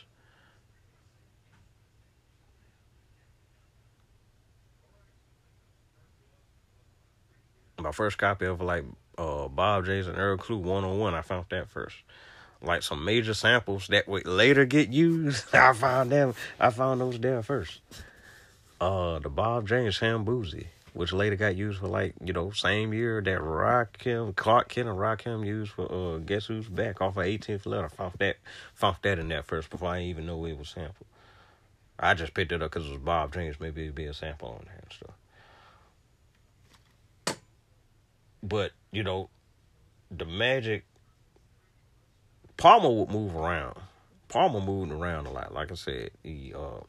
My 7.79 7.91
first 7.91 8.17
copy 8.17 8.45
of 8.45 8.61
like 8.61 8.83
uh, 9.17 9.47
Bob 9.47 9.85
James 9.85 10.07
and 10.07 10.17
Earl 10.17 10.37
Klugh 10.37 10.61
one 10.61 10.83
on 10.83 10.99
one. 10.99 11.13
I 11.13 11.21
found 11.21 11.45
that 11.49 11.69
first. 11.69 11.95
Like 12.61 12.83
some 12.83 13.05
major 13.05 13.33
samples 13.33 13.87
that 13.87 14.07
would 14.07 14.25
later 14.25 14.65
get 14.65 14.89
used. 14.89 15.45
I 15.55 15.73
found 15.73 16.11
them. 16.11 16.33
I 16.59 16.71
found 16.71 16.99
those 17.01 17.19
there 17.19 17.41
first. 17.41 17.79
Uh, 18.81 19.19
the 19.19 19.29
Bob 19.29 19.67
James 19.67 19.97
Sam 19.97 20.23
Boozy, 20.23 20.67
which 20.93 21.13
later 21.13 21.35
got 21.35 21.55
used 21.55 21.79
for 21.79 21.87
like 21.87 22.15
you 22.23 22.33
know 22.33 22.51
same 22.51 22.93
year 22.93 23.21
that 23.21 23.39
Rakim 23.39 24.35
Clark 24.35 24.69
Kent 24.69 24.89
and 24.89 24.97
Rakim 24.97 25.45
used 25.45 25.71
for 25.71 25.91
uh 25.91 26.17
Guess 26.17 26.47
Who's 26.47 26.67
Back 26.67 27.01
off 27.01 27.17
of 27.17 27.23
18th 27.23 27.65
letter. 27.65 27.85
I 27.85 27.89
found 27.89 28.13
that 28.19 28.37
found 28.73 28.97
that 29.01 29.19
in 29.19 29.29
there 29.29 29.43
first 29.43 29.69
before 29.69 29.89
I 29.89 30.01
even 30.03 30.25
know 30.25 30.45
it 30.45 30.57
was 30.57 30.69
sampled. 30.69 31.07
I 31.97 32.13
just 32.13 32.33
picked 32.33 32.51
it 32.53 32.61
up 32.61 32.71
because 32.71 32.87
it 32.87 32.91
was 32.91 33.01
Bob 33.01 33.33
James. 33.33 33.59
Maybe 33.59 33.83
it'd 33.83 33.95
be 33.95 34.05
a 34.05 34.13
sample 34.13 34.49
on 34.49 34.65
there 34.65 34.79
and 34.81 34.93
stuff. 34.93 35.15
But 38.41 38.71
you 38.91 39.03
know, 39.03 39.29
the 40.11 40.25
magic. 40.25 40.85
Parma 42.57 42.89
would 42.89 43.09
move 43.09 43.35
around. 43.35 43.77
Parma 44.27 44.59
moved 44.59 44.91
around 44.91 45.27
a 45.27 45.31
lot. 45.31 45.53
Like 45.53 45.71
I 45.71 45.75
said, 45.75 46.11
he 46.23 46.53
uh, 46.53 46.81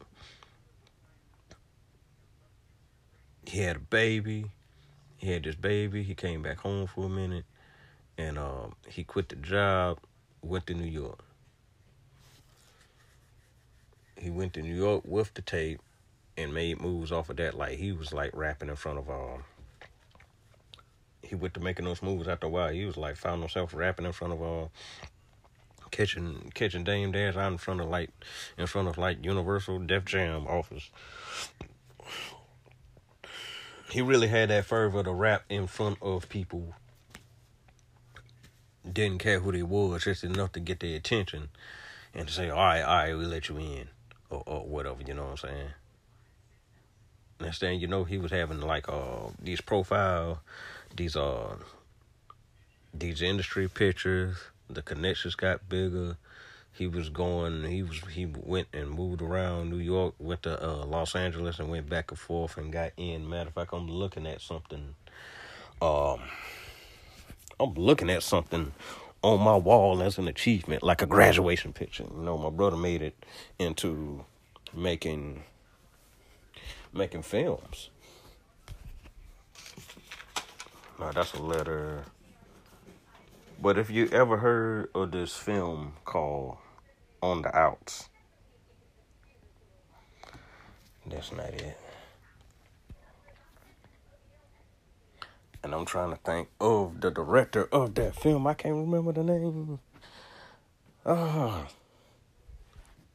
he 3.45 3.59
had 3.59 3.77
a 3.77 3.79
baby. 3.79 4.45
He 5.17 5.31
had 5.31 5.43
this 5.43 5.55
baby. 5.55 6.03
He 6.03 6.15
came 6.15 6.41
back 6.41 6.59
home 6.59 6.87
for 6.87 7.05
a 7.05 7.09
minute, 7.09 7.45
and 8.17 8.37
um, 8.37 8.75
he 8.87 9.03
quit 9.03 9.29
the 9.29 9.35
job, 9.35 9.99
went 10.41 10.67
to 10.67 10.73
New 10.73 10.89
York. 10.89 11.19
He 14.17 14.29
went 14.29 14.53
to 14.53 14.61
New 14.61 14.75
York 14.75 15.03
with 15.05 15.33
the 15.33 15.41
tape 15.41 15.79
and 16.37 16.53
made 16.53 16.81
moves 16.81 17.11
off 17.11 17.29
of 17.29 17.37
that. 17.37 17.55
Like 17.55 17.77
he 17.77 17.91
was 17.91 18.13
like 18.13 18.31
rapping 18.35 18.69
in 18.69 18.75
front 18.75 18.99
of 18.99 19.09
um. 19.09 19.43
He 21.23 21.35
went 21.35 21.53
to 21.53 21.59
making 21.59 21.85
those 21.85 22.01
moves 22.01 22.27
after 22.27 22.47
a 22.47 22.49
while. 22.49 22.69
He 22.69 22.85
was 22.85 22.97
like 22.97 23.15
found 23.15 23.41
himself 23.41 23.73
rapping 23.73 24.05
in 24.05 24.11
front 24.11 24.33
of 24.33 24.41
uh 24.41 24.67
catching 25.91 26.51
catching 26.53 26.83
Dame 26.83 27.11
Dash 27.11 27.35
out 27.35 27.51
in 27.51 27.57
front 27.57 27.81
of 27.81 27.89
like 27.89 28.09
in 28.57 28.67
front 28.67 28.87
of 28.87 28.97
like 28.97 29.23
Universal 29.23 29.79
Def 29.79 30.05
Jam 30.05 30.47
office. 30.47 30.89
He 33.91 34.01
really 34.01 34.29
had 34.29 34.49
that 34.49 34.65
fervor 34.65 35.03
to 35.03 35.11
rap 35.11 35.43
in 35.49 35.67
front 35.67 35.97
of 36.01 36.29
people. 36.29 36.73
Didn't 38.89 39.19
care 39.19 39.41
who 39.41 39.51
they 39.51 39.63
was, 39.63 40.05
just 40.05 40.23
enough 40.23 40.53
to 40.53 40.61
get 40.61 40.79
their 40.79 40.95
attention 40.95 41.49
and 42.13 42.27
to 42.27 42.33
say, 42.33 42.49
All 42.49 42.57
right, 42.57 42.81
all 42.81 42.95
right, 42.95 43.17
we 43.17 43.25
let 43.25 43.49
you 43.49 43.57
in 43.57 43.89
or, 44.29 44.43
or 44.45 44.65
whatever, 44.65 45.01
you 45.05 45.13
know 45.13 45.23
what 45.23 45.31
I'm 45.31 45.37
saying? 45.37 45.67
Next 47.41 47.59
thing 47.59 47.79
you 47.79 47.87
know, 47.87 48.05
he 48.05 48.17
was 48.17 48.31
having 48.31 48.61
like 48.61 48.87
uh 48.87 49.29
these 49.41 49.59
profile, 49.61 50.41
these 50.95 51.15
uh 51.15 51.55
these 52.93 53.21
industry 53.21 53.67
pictures. 53.67 54.37
The 54.69 54.81
connections 54.81 55.35
got 55.35 55.67
bigger. 55.67 56.17
He 56.73 56.87
was 56.87 57.09
going. 57.09 57.63
He 57.65 57.83
was. 57.83 57.99
He 58.11 58.25
went 58.25 58.67
and 58.73 58.89
moved 58.89 59.21
around 59.21 59.69
New 59.69 59.77
York. 59.77 60.15
Went 60.19 60.43
to 60.43 60.63
uh, 60.63 60.85
Los 60.85 61.15
Angeles 61.15 61.59
and 61.59 61.69
went 61.69 61.89
back 61.89 62.11
and 62.11 62.19
forth 62.19 62.57
and 62.57 62.71
got 62.71 62.91
in. 62.95 63.29
Matter 63.29 63.49
of 63.49 63.53
fact, 63.53 63.73
I'm 63.73 63.87
looking 63.89 64.25
at 64.25 64.41
something. 64.41 64.95
Um, 65.81 66.21
I'm 67.59 67.73
looking 67.73 68.09
at 68.09 68.23
something 68.23 68.71
on 69.21 69.39
my 69.41 69.55
wall 69.55 70.01
as 70.01 70.17
an 70.17 70.27
achievement, 70.27 70.81
like 70.81 71.01
a 71.01 71.05
graduation 71.05 71.73
picture. 71.73 72.05
You 72.15 72.23
know, 72.23 72.37
my 72.37 72.49
brother 72.49 72.77
made 72.77 73.01
it 73.01 73.15
into 73.59 74.25
making 74.73 75.43
making 76.93 77.23
films. 77.23 77.89
That's 81.09 81.33
a 81.33 81.41
letter. 81.41 82.03
But 83.61 83.77
if 83.77 83.89
you 83.89 84.07
ever 84.07 84.37
heard 84.37 84.89
of 84.95 85.11
this 85.11 85.35
film 85.35 85.93
called 86.05 86.57
On 87.21 87.41
the 87.41 87.55
Outs, 87.55 88.09
that's 91.05 91.31
not 91.31 91.49
it. 91.49 91.77
And 95.63 95.75
I'm 95.75 95.85
trying 95.85 96.11
to 96.11 96.17
think 96.17 96.49
of 96.59 97.01
the 97.01 97.11
director 97.11 97.67
of 97.71 97.95
that 97.95 98.15
film. 98.15 98.47
I 98.47 98.53
can't 98.53 98.75
remember 98.75 99.11
the 99.11 99.23
name. 99.23 99.79
Ah. 101.05 101.67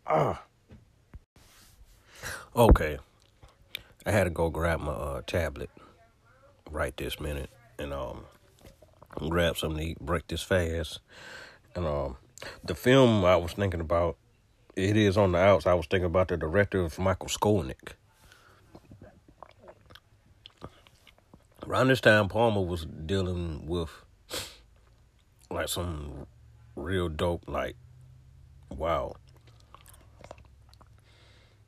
Ah. 0.07 0.43
Okay. 2.55 2.99
I 4.05 4.11
had 4.11 4.25
to 4.25 4.31
go 4.31 4.51
grab 4.51 4.81
my 4.81 4.93
uh, 4.93 5.23
tablet 5.27 5.71
right 6.71 6.97
this 6.97 7.19
minute 7.19 7.51
and 7.79 7.93
um 7.93 8.25
grab 9.29 9.57
something 9.57 9.79
to 9.79 9.91
eat, 9.91 10.01
break 10.01 10.27
this 10.29 10.43
fast. 10.43 11.01
And 11.75 11.87
um 11.87 12.17
the 12.65 12.75
film 12.75 13.25
I 13.25 13.37
was 13.37 13.53
thinking 13.53 13.81
about, 13.81 14.17
it 14.75 14.97
is 14.97 15.17
on 15.17 15.33
the 15.33 15.39
outs. 15.39 15.67
I 15.67 15.75
was 15.75 15.87
thinking 15.87 16.07
about 16.07 16.29
the 16.29 16.37
director 16.37 16.81
of 16.81 16.99
Michael 16.99 17.29
Skolnik. 17.29 17.95
Around 21.67 21.89
this 21.89 22.01
time, 22.01 22.29
Parma 22.29 22.61
was 22.61 22.85
dealing 22.85 23.67
with 23.67 23.91
like 25.51 25.69
some 25.69 26.27
real 26.77 27.09
dope, 27.09 27.43
like 27.49 27.77
wow, 28.71 29.17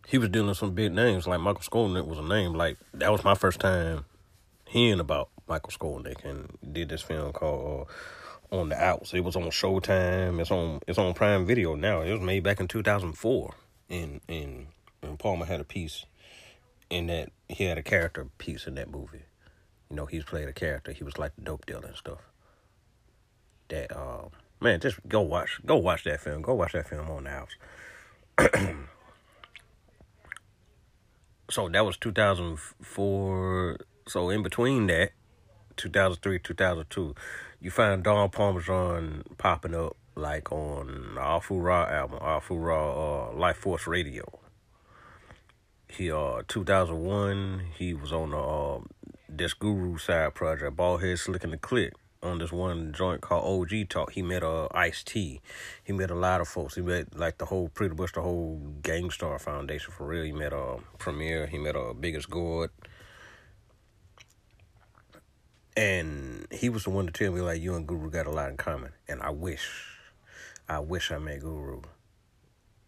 he 0.07 0.19
was 0.19 0.29
dealing 0.29 0.49
with 0.49 0.59
some 0.59 0.73
big 0.73 0.93
names. 0.93 1.27
Like 1.27 1.41
Michael 1.41 1.63
Skolnik 1.63 2.07
was 2.07 2.19
a 2.19 2.23
name. 2.23 2.55
Like 2.55 2.79
that 2.95 3.11
was 3.11 3.25
my 3.25 3.35
first 3.35 3.61
time 3.61 4.05
hearing 4.67 5.01
about 5.01 5.31
Michael 5.49 5.71
Skolnik, 5.71 6.25
and 6.25 6.57
did 6.73 6.89
this 6.89 7.03
film 7.03 7.33
called 7.33 7.89
uh, 8.53 8.57
On 8.57 8.69
the 8.69 8.77
Outs. 8.77 9.15
It 9.15 9.21
was 9.21 9.37
on 9.37 9.45
Showtime. 9.45 10.41
It's 10.41 10.51
on 10.51 10.81
it's 10.87 10.99
on 10.99 11.15
Prime 11.15 11.47
Video 11.47 11.75
now. 11.75 12.03
It 12.03 12.13
was 12.13 12.21
made 12.21 12.43
back 12.43 12.61
in 12.61 12.69
two 12.69 12.83
thousand 12.83 13.13
four, 13.15 13.55
and 13.89 14.21
and 14.29 14.67
and 15.03 15.19
Parma 15.19 15.47
had 15.47 15.61
a 15.61 15.65
piece 15.65 16.05
in 16.91 17.07
that. 17.07 17.31
He 17.49 17.65
had 17.65 17.79
a 17.79 17.83
character 17.83 18.27
piece 18.39 18.67
in 18.67 18.75
that 18.75 18.91
movie. 18.91 19.25
You 19.91 19.97
know, 19.97 20.07
he's 20.07 20.25
played 20.25 20.49
a 20.49 20.53
character. 20.53 20.93
He 20.93 21.05
was 21.05 21.19
like 21.19 21.35
the 21.37 21.43
dope 21.43 21.65
dealer 21.67 21.87
and 21.87 21.97
stuff. 21.97 22.21
That 23.69 23.97
uh, 23.97 24.29
man, 24.61 24.81
just 24.81 24.99
go 25.09 25.23
watch, 25.23 25.61
go 25.65 25.77
watch 25.77 26.05
that 26.05 26.21
film. 26.21 26.43
Go 26.43 26.55
watch 26.55 26.73
that 26.73 26.89
film 26.89 27.11
on 27.11 27.25
the 27.25 27.31
house. 27.31 27.57
so 31.51 31.69
that 31.69 31.85
was 31.85 31.97
2004. 31.97 33.79
So 34.07 34.31
in 34.31 34.43
between 34.43 34.87
that, 34.87 35.13
2003, 35.79 36.41
2002, 36.41 37.15
you 37.61 37.71
find 37.71 38.03
Don 38.03 38.29
Parmesan 38.31 39.25
popping 39.39 39.75
up 39.75 39.97
like 40.15 40.51
on 40.53 41.15
the 41.15 41.21
Afu-Ra 41.21 41.87
album, 41.89 42.19
Afu-Ra 42.19 43.31
uh, 43.31 43.33
Life 43.33 43.59
Force 43.59 43.87
Radio. 43.87 44.25
He 45.89 46.13
uh 46.13 46.43
2001, 46.49 47.63
he 47.79 47.95
was 47.95 48.13
on 48.13 48.31
the 48.31 48.39
uh, 48.39 48.81
this 49.29 49.55
Guru 49.55 49.97
side 49.97 50.35
project, 50.35 50.77
Baldhead 50.77 51.19
Slick 51.19 51.43
the 51.43 51.57
Click 51.57 51.95
on 52.23 52.39
this 52.39 52.53
one 52.53 52.93
joint 52.93 53.21
called 53.21 53.45
OG 53.73 53.89
Talk. 53.89 54.13
He 54.13 54.23
met 54.23 54.43
uh 54.43 54.69
Ice 54.73 55.03
T. 55.03 55.41
He 55.83 55.93
met 55.93 56.11
a 56.11 56.15
lot 56.15 56.41
of 56.41 56.49
folks. 56.49 56.75
He 56.75 56.83
met 56.83 57.17
like 57.17 57.39
the 57.39 57.47
whole 57.47 57.69
pretty 57.69 57.95
much 57.95 58.13
the 58.13 58.21
whole 58.21 58.61
Gang 58.83 59.11
Starr 59.11 59.39
Foundation 59.39 59.93
for 59.93 60.07
real. 60.07 60.25
He 60.25 60.33
met 60.33 60.53
uh 60.53 60.77
Premier. 60.99 61.47
He 61.47 61.59
met 61.59 61.77
uh 61.77 61.93
Biggest 61.95 62.29
Gourd. 62.29 62.71
And 65.79 66.49
he 66.51 66.71
was 66.71 66.83
the 66.83 66.91
one 66.91 67.07
to 67.07 67.13
tell 67.13 67.31
me 67.31 67.41
like 67.41 67.63
you 67.63 67.77
and 67.77 67.87
Guru 67.87 68.11
got 68.11 68.27
a 68.27 68.33
lot 68.33 68.51
in 68.51 68.57
common. 68.57 68.91
And 69.07 69.23
I 69.23 69.31
wish, 69.31 69.71
I 70.69 70.81
wish 70.81 71.13
I 71.13 71.19
met 71.19 71.39
Guru 71.39 71.83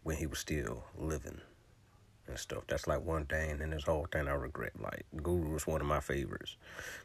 when 0.02 0.16
he 0.16 0.26
was 0.26 0.40
still 0.40 0.82
living 0.98 1.40
and 2.26 2.36
stuff. 2.36 2.64
That's 2.66 2.88
like 2.88 3.04
one 3.04 3.26
thing, 3.26 3.60
and 3.60 3.72
this 3.72 3.84
whole 3.84 4.08
thing 4.10 4.26
I 4.26 4.32
regret. 4.32 4.72
Like 4.76 5.06
Guru 5.22 5.52
was 5.52 5.68
one 5.68 5.80
of 5.80 5.86
my 5.86 6.00
favorites. 6.00 6.56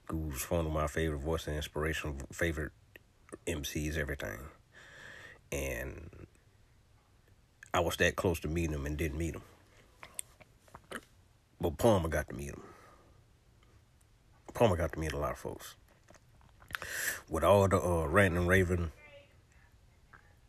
Guru 0.07 0.31
was 0.31 0.49
one 0.49 0.65
of 0.65 0.71
my 0.71 0.87
favorite 0.87 1.19
voice 1.19 1.45
and 1.45 1.55
inspiration, 1.55 2.17
favorite 2.31 2.71
MCs, 3.45 3.95
everything. 3.95 4.39
And 5.51 6.25
I 7.75 7.81
was 7.81 7.95
that 7.97 8.15
close 8.15 8.39
to 8.39 8.47
meeting 8.47 8.73
him 8.73 8.87
and 8.87 8.97
didn't 8.97 9.19
meet 9.19 9.35
him. 9.35 9.43
But 11.61 11.77
Parma 11.77 12.09
got 12.09 12.27
to 12.29 12.35
meet 12.35 12.49
him. 12.49 12.63
Parma 14.55 14.77
got 14.77 14.93
to 14.93 14.99
meet 14.99 15.11
a 15.11 15.17
lot 15.17 15.33
of 15.33 15.37
folks. 15.37 15.75
With 17.29 17.43
all 17.43 17.67
the 17.67 17.77
uh, 17.77 18.07
ranting 18.07 18.39
and 18.39 18.47
raving 18.47 18.91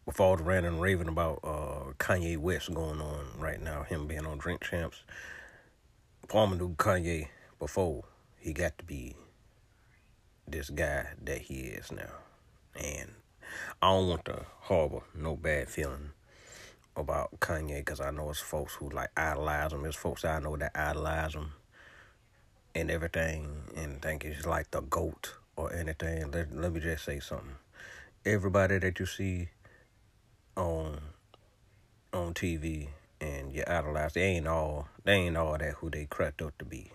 with 0.07 0.21
all 0.21 0.37
the 0.37 0.45
ranting 0.45 0.75
and 0.75 0.81
raving 0.81 1.09
about 1.09 1.41
uh, 1.43 1.93
Kanye 1.99 2.39
West 2.39 2.73
going 2.73 3.01
on 3.01 3.27
right 3.37 3.61
now, 3.61 3.83
him 3.83 4.07
being 4.07 4.25
on 4.25 4.39
Drink 4.39 4.63
Champs, 4.63 5.03
Parma 6.29 6.55
knew 6.55 6.77
Kanye 6.77 7.27
before 7.59 8.05
he 8.39 8.53
got 8.53 8.79
to 8.79 8.85
be 8.85 9.17
this 10.47 10.71
guy 10.71 11.09
that 11.25 11.43
he 11.43 11.63
is 11.63 11.91
now. 11.91 12.13
And 12.81 13.11
I 13.83 13.91
don't 13.91 14.09
want 14.09 14.25
to 14.27 14.47
harbor 14.61 15.01
no 15.17 15.35
bad 15.35 15.69
feeling 15.69 16.11
about 16.97 17.41
Kanye 17.41 17.79
because 17.79 18.01
I 18.01 18.13
know 18.13 18.31
it's 18.31 18.39
folks 18.39 18.75
who 18.75 18.89
like 18.89 19.11
idolize 19.17 19.73
him. 19.73 19.85
It's 19.85 19.97
folks 19.97 20.25
I 20.25 20.39
know 20.39 20.57
that 20.57 20.71
idolize 20.77 21.35
him 21.35 21.51
and 22.77 22.91
everything 22.91 23.49
and 23.75 24.03
think 24.03 24.23
he's 24.23 24.45
like 24.45 24.71
the 24.71 24.83
GOAT 24.83 25.35
or 25.57 25.73
anything. 25.73 26.31
Let, 26.31 26.55
let 26.55 26.73
me 26.73 26.81
just 26.81 27.05
say 27.05 27.21
something. 27.21 27.57
Everybody 28.25 28.79
that 28.79 29.01
you 29.01 29.07
see 29.07 29.49
on 30.57 31.01
on 32.13 32.35
TV 32.35 32.89
and 33.21 33.53
you 33.53 33.63
idolize. 33.67 34.13
They 34.13 34.23
ain't 34.23 34.47
all 34.47 34.89
they 35.05 35.15
ain't 35.15 35.37
all 35.37 35.57
that 35.57 35.75
who 35.75 35.91
they 35.91 36.05
cracked 36.05 36.43
up 36.43 36.57
to 36.59 36.65
be. 36.65 36.91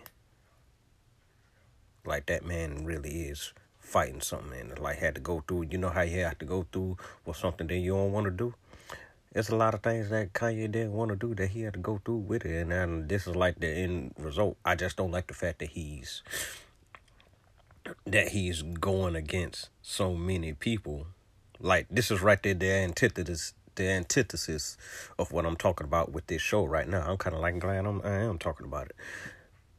Like 2.04 2.26
that 2.26 2.44
man 2.44 2.84
really 2.84 3.22
is 3.22 3.52
fighting 3.78 4.20
something 4.20 4.58
and 4.58 4.78
like 4.78 4.98
had 4.98 5.16
to 5.16 5.20
go 5.20 5.42
through. 5.46 5.66
You 5.70 5.78
know 5.78 5.90
how 5.90 6.02
you 6.02 6.20
have 6.20 6.38
to 6.38 6.44
go 6.44 6.66
through 6.70 6.96
with 7.24 7.36
something 7.36 7.66
that 7.66 7.76
you 7.76 7.92
don't 7.92 8.12
want 8.12 8.26
to 8.26 8.30
do. 8.30 8.54
There's 9.32 9.48
a 9.48 9.56
lot 9.56 9.74
of 9.74 9.82
things 9.82 10.10
that 10.10 10.34
Kanye 10.34 10.70
didn't 10.70 10.92
want 10.92 11.10
to 11.10 11.16
do 11.16 11.34
that 11.36 11.50
he 11.50 11.62
had 11.62 11.72
to 11.74 11.78
go 11.78 12.00
through 12.04 12.18
with 12.18 12.44
it, 12.44 12.60
and 12.60 12.70
then 12.70 13.08
this 13.08 13.26
is 13.26 13.34
like 13.34 13.60
the 13.60 13.68
end 13.68 14.14
result. 14.18 14.56
I 14.64 14.74
just 14.74 14.96
don't 14.96 15.10
like 15.10 15.26
the 15.26 15.34
fact 15.34 15.60
that 15.60 15.70
he's 15.70 16.22
that 18.06 18.28
he's 18.28 18.62
going 18.62 19.16
against 19.16 19.70
so 19.80 20.14
many 20.14 20.52
people 20.52 21.06
like 21.58 21.86
this 21.90 22.10
is 22.10 22.20
right 22.20 22.40
there 22.42 22.54
the 22.54 22.70
antithesis 22.70 23.54
the 23.74 23.88
antithesis 23.88 24.76
of 25.18 25.32
what 25.32 25.46
I'm 25.46 25.56
talking 25.56 25.86
about 25.86 26.12
with 26.12 26.26
this 26.26 26.42
show 26.42 26.64
right 26.64 26.86
now. 26.86 27.02
I'm 27.08 27.16
kind 27.16 27.34
of 27.34 27.40
like 27.40 27.58
glad 27.58 27.86
I'm 27.86 28.02
I 28.02 28.16
am 28.16 28.38
talking 28.38 28.66
about 28.66 28.90
it. 28.90 28.96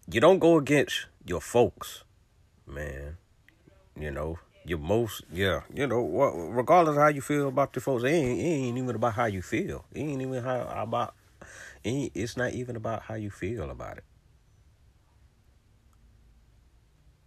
You 0.09 0.19
don't 0.19 0.39
go 0.39 0.57
against 0.57 1.05
your 1.25 1.41
folks 1.41 2.03
man. 2.65 3.17
You 3.99 4.09
know, 4.09 4.39
your 4.65 4.79
most, 4.79 5.23
yeah, 5.31 5.61
you 5.73 5.87
know, 5.87 6.01
regardless 6.01 6.97
how 6.97 7.07
you 7.07 7.21
feel 7.21 7.47
about 7.47 7.73
the 7.73 7.81
folks, 7.81 8.03
it 8.03 8.07
ain't, 8.07 8.39
it 8.39 8.43
ain't 8.43 8.77
even 8.77 8.95
about 8.95 9.13
how 9.13 9.25
you 9.25 9.41
feel. 9.41 9.85
It 9.93 9.99
ain't 9.99 10.21
even 10.21 10.43
how 10.43 10.61
about. 10.75 11.15
It 11.83 12.11
it's 12.15 12.37
not 12.37 12.53
even 12.53 12.75
about 12.75 13.03
how 13.03 13.15
you 13.15 13.29
feel 13.29 13.69
about 13.69 13.97
it. 13.97 14.03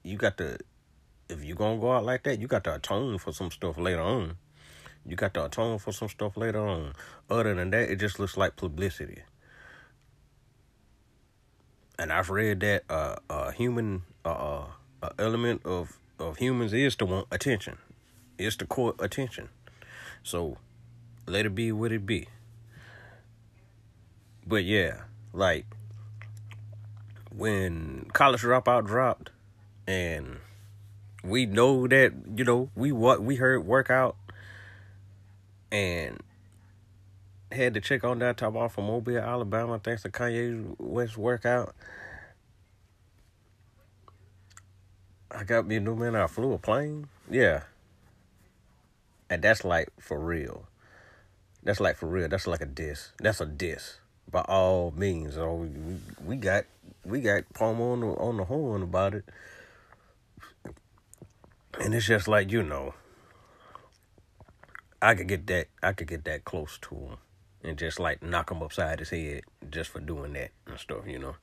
You 0.03 0.16
got 0.16 0.39
to, 0.39 0.59
if 1.28 1.45
you're 1.45 1.57
gonna 1.57 1.78
go 1.78 1.93
out 1.93 2.05
like 2.05 2.22
that, 2.24 2.41
you 2.41 2.47
got 2.47 2.64
to 2.64 2.74
atone 2.74 3.18
for 3.18 3.32
some 3.32 3.51
stuff 3.51 3.76
later 3.76 4.01
on. 4.01 4.37
You 5.05 5.14
got 5.14 5.34
to 5.34 5.45
atone 5.45 5.78
for 5.78 5.93
some 5.93 6.09
stuff 6.09 6.37
later 6.37 6.66
on. 6.66 6.95
Other 7.28 7.55
than 7.55 7.70
that, 7.70 7.91
it 7.91 7.97
just 7.97 8.18
looks 8.18 8.37
like 8.37 8.57
publicity. 8.57 9.22
And 11.99 12.12
I've 12.12 12.30
read 12.30 12.61
that 12.61 12.84
uh, 12.91 13.16
a 13.30 13.53
human 13.53 14.03
uh, 14.24 14.64
uh, 15.03 15.11
element 15.18 15.62
of 15.64 15.99
of 16.19 16.39
humans 16.39 16.73
is 16.73 16.97
to 16.97 17.07
want 17.07 17.27
attention. 17.31 17.79
It's 18.39 18.57
to 18.57 18.67
court 18.67 18.97
attention. 18.99 19.49
So 20.23 20.59
let 21.27 21.47
it 21.47 21.55
be 21.55 21.73
what 21.73 21.93
it 21.93 22.07
be. 22.07 22.29
But 24.47 24.64
yeah, 24.64 25.03
like 25.33 25.67
when 27.35 28.07
college 28.12 28.43
dropout 28.43 28.87
dropped 28.87 29.31
and 29.87 30.39
we 31.25 31.47
know 31.47 31.87
that, 31.89 32.12
you 32.35 32.45
know, 32.45 32.71
we 32.77 32.93
what 32.93 33.23
we 33.23 33.37
heard 33.37 33.67
workout 33.67 34.17
and 35.73 36.21
had 37.53 37.75
to 37.75 37.81
check 37.81 38.05
on 38.05 38.19
that 38.21 38.37
top 38.37 38.55
off 38.55 38.75
from 38.75 38.87
Mobile, 38.87 39.19
Alabama, 39.19 39.81
thanks 39.83 40.03
to 40.03 40.11
Kanye 40.11 40.75
West 40.79 41.17
workout. 41.17 41.75
I 45.37 45.45
got 45.45 45.66
me 45.66 45.76
a 45.76 45.80
new 45.80 45.95
man. 45.95 46.16
I 46.16 46.26
flew 46.28 46.55
a 46.55 46.59
plane. 46.59 47.09
Yeah. 47.30 47.64
And 49.28 49.43
that's 49.43 49.64
like 49.64 49.89
for 50.01 50.18
real. 50.18 50.66
That's 51.62 51.78
like 51.78 51.97
for 51.97 52.07
real. 52.07 52.28
That's 52.28 52.47
like 52.47 52.62
a 52.62 52.66
diss. 52.66 53.11
That's 53.18 53.43
a 53.43 53.47
diss 53.47 53.97
by 54.30 54.41
all 54.43 54.95
means. 54.97 55.37
Oh, 55.37 55.55
we, 55.55 55.68
we 56.24 56.37
got 56.37 56.64
we 57.05 57.20
got 57.20 57.43
Parma 57.53 57.93
on 57.93 58.01
the 58.01 58.07
on 58.07 58.37
the 58.39 58.45
horn 58.45 58.82
about 58.82 59.14
it, 59.14 59.24
and 61.80 61.95
it's 61.95 62.07
just 62.07 62.28
like 62.28 62.51
you 62.51 62.62
know. 62.62 62.95
I 65.03 65.14
could 65.14 65.28
get 65.28 65.47
that. 65.49 65.66
I 65.82 65.93
could 65.93 66.07
get 66.09 66.24
that 66.24 66.45
close 66.45 66.78
to 66.82 66.95
him, 66.95 67.16
and 67.62 67.76
just 67.76 68.01
like 68.01 68.22
knock 68.22 68.51
him 68.51 68.62
upside 68.62 69.01
his 69.01 69.11
head 69.11 69.43
just 69.70 69.91
for 69.91 70.01
doing 70.01 70.32
that 70.32 70.51
and 70.66 70.78
stuff. 70.78 71.07
You 71.07 71.18
know. 71.18 71.37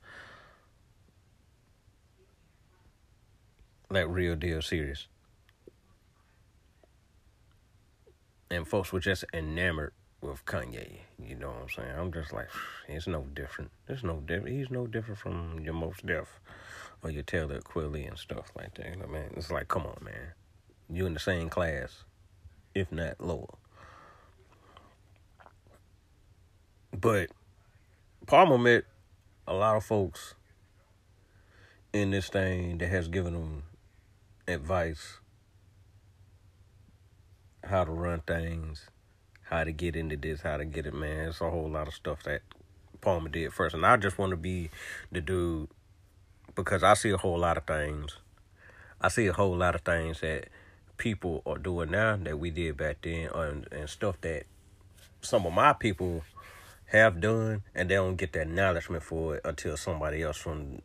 Like 3.94 4.08
real 4.08 4.36
deal 4.36 4.60
serious. 4.64 5.06
And 8.50 8.68
folks 8.68 8.92
were 8.92 9.00
just 9.00 9.24
enamored 9.32 9.94
with 10.20 10.44
Kanye. 10.46 11.02
You 11.24 11.36
know 11.36 11.50
what 11.50 11.62
I'm 11.62 11.70
saying? 11.70 11.96
I'm 11.96 12.12
just 12.12 12.34
like, 12.34 12.50
it's 12.88 13.06
no 13.06 13.28
different. 13.36 13.70
It's 13.88 14.02
no 14.02 14.20
different. 14.22 14.58
He's 14.58 14.72
no 14.72 14.88
different 14.88 15.20
from 15.20 15.60
your 15.60 15.76
Mos 15.76 15.98
Def 16.04 16.40
or 17.04 17.12
your 17.12 17.22
Talib 17.22 17.66
Kweli 17.66 18.08
and 18.08 18.18
stuff 18.18 18.52
like 18.58 18.74
that. 18.76 18.88
I 18.88 19.06
mean, 19.06 19.30
it's 19.36 19.52
like, 19.52 19.68
come 19.68 19.84
on, 19.84 19.98
man. 20.04 20.34
You 20.90 21.06
in 21.06 21.14
the 21.14 21.20
same 21.20 21.50
class, 21.50 22.04
if 22.74 22.92
not 22.92 23.22
lower. 23.22 23.54
But 27.00 27.30
Parma 28.26 28.58
met 28.58 28.86
a 29.48 29.54
lot 29.54 29.78
of 29.78 29.86
folks 29.86 30.34
in 31.94 32.10
this 32.10 32.30
thing 32.30 32.80
that 32.80 32.90
has 32.90 33.08
given 33.08 33.34
them 33.34 33.64
advice 34.48 35.20
how 37.64 37.86
to 37.86 37.92
run 37.92 38.22
things, 38.22 38.90
how 39.44 39.64
to 39.64 39.72
get 39.72 39.96
into 39.96 40.18
this, 40.18 40.42
how 40.42 40.58
to 40.58 40.66
get 40.66 40.86
it, 40.86 40.94
man. 40.94 41.30
It's 41.30 41.42
a 41.42 41.50
whole 41.50 41.70
lot 41.70 41.88
of 41.88 41.94
stuff 41.94 42.24
that 42.24 42.42
Parma 43.02 43.30
did 43.30 43.54
first. 43.54 43.76
And 43.76 43.86
I 43.86 43.98
just 43.98 44.18
want 44.18 44.32
to 44.32 44.38
be 44.38 44.70
the 45.12 45.22
dude 45.22 45.70
because 46.56 46.84
I 46.84 46.94
see 46.94 47.12
a 47.12 47.18
whole 47.18 47.40
lot 47.40 47.58
of 47.58 47.66
things. 47.66 48.18
I 49.02 49.10
see 49.10 49.28
a 49.28 49.34
whole 49.34 49.56
lot 49.56 49.76
of 49.76 49.82
things 49.82 50.22
that 50.22 50.50
people 50.98 51.42
are 51.46 51.58
doing 51.58 51.92
now 51.92 52.16
that 52.18 52.40
we 52.40 52.52
did 52.52 52.78
back 52.78 52.98
then 53.02 53.30
and, 53.34 53.68
and 53.72 53.90
stuff 53.90 54.20
that 54.22 54.44
some 55.22 55.46
of 55.46 55.54
my 55.54 55.74
people 55.74 56.24
have 56.86 57.20
done 57.20 57.64
and 57.74 57.90
they 57.90 57.96
don't 57.96 58.16
get 58.16 58.34
the 58.34 58.42
acknowledgement 58.42 59.04
for 59.04 59.36
it 59.36 59.42
until 59.46 59.76
somebody 59.76 60.22
else 60.22 60.38
from 60.38 60.82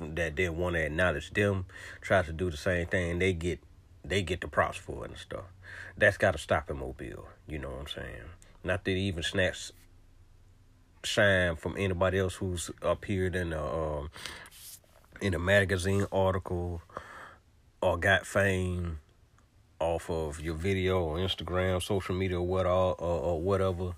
that 0.00 0.34
didn't 0.34 0.56
want 0.56 0.76
to 0.76 0.84
acknowledge 0.84 1.32
them 1.32 1.66
try 2.00 2.22
to 2.22 2.32
do 2.32 2.50
the 2.50 2.56
same 2.56 2.86
thing. 2.86 3.18
They 3.18 3.32
get 3.32 3.60
they 4.04 4.22
get 4.22 4.40
the 4.40 4.48
props 4.48 4.78
for 4.78 5.04
it 5.04 5.10
and 5.10 5.18
stuff. 5.18 5.44
That's 5.96 6.16
got 6.16 6.32
to 6.32 6.38
stop 6.38 6.70
in 6.70 6.78
Mobile. 6.78 7.28
You 7.46 7.58
know 7.58 7.70
what 7.70 7.80
I'm 7.80 7.88
saying? 7.88 8.22
Not 8.64 8.84
that 8.84 8.90
even 8.92 9.22
snatch 9.22 9.72
shine 11.04 11.56
from 11.56 11.76
anybody 11.76 12.18
else 12.18 12.34
who's 12.34 12.70
appeared 12.80 13.34
in 13.34 13.52
a 13.52 13.64
um, 13.64 14.10
in 15.20 15.34
a 15.34 15.38
magazine 15.38 16.06
article 16.12 16.82
or 17.80 17.96
got 17.96 18.26
fame 18.26 18.98
off 19.80 20.08
of 20.08 20.40
your 20.40 20.54
video 20.54 21.00
or 21.00 21.16
Instagram, 21.16 21.82
social 21.82 22.14
media, 22.14 22.38
or 22.38 22.46
what 22.46 22.66
all 22.66 22.94
or, 22.98 23.20
or 23.20 23.40
whatever. 23.40 23.94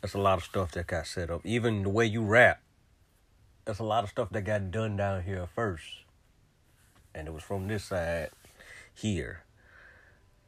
That's 0.00 0.14
a 0.14 0.18
lot 0.18 0.38
of 0.38 0.44
stuff 0.44 0.72
that 0.72 0.86
got 0.86 1.06
set 1.06 1.30
up. 1.30 1.42
Even 1.44 1.82
the 1.82 1.90
way 1.90 2.06
you 2.06 2.22
rap 2.22 2.60
there's 3.64 3.80
a 3.80 3.84
lot 3.84 4.04
of 4.04 4.10
stuff 4.10 4.30
that 4.30 4.42
got 4.42 4.70
done 4.70 4.96
down 4.96 5.22
here 5.22 5.46
first. 5.54 5.86
And 7.14 7.26
it 7.26 7.34
was 7.34 7.42
from 7.42 7.68
this 7.68 7.84
side 7.84 8.30
here 8.94 9.44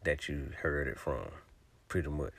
that 0.05 0.29
you 0.29 0.51
heard 0.63 0.89
it 0.89 0.99
from, 0.99 1.29
pretty 1.89 2.09
much. 2.09 2.33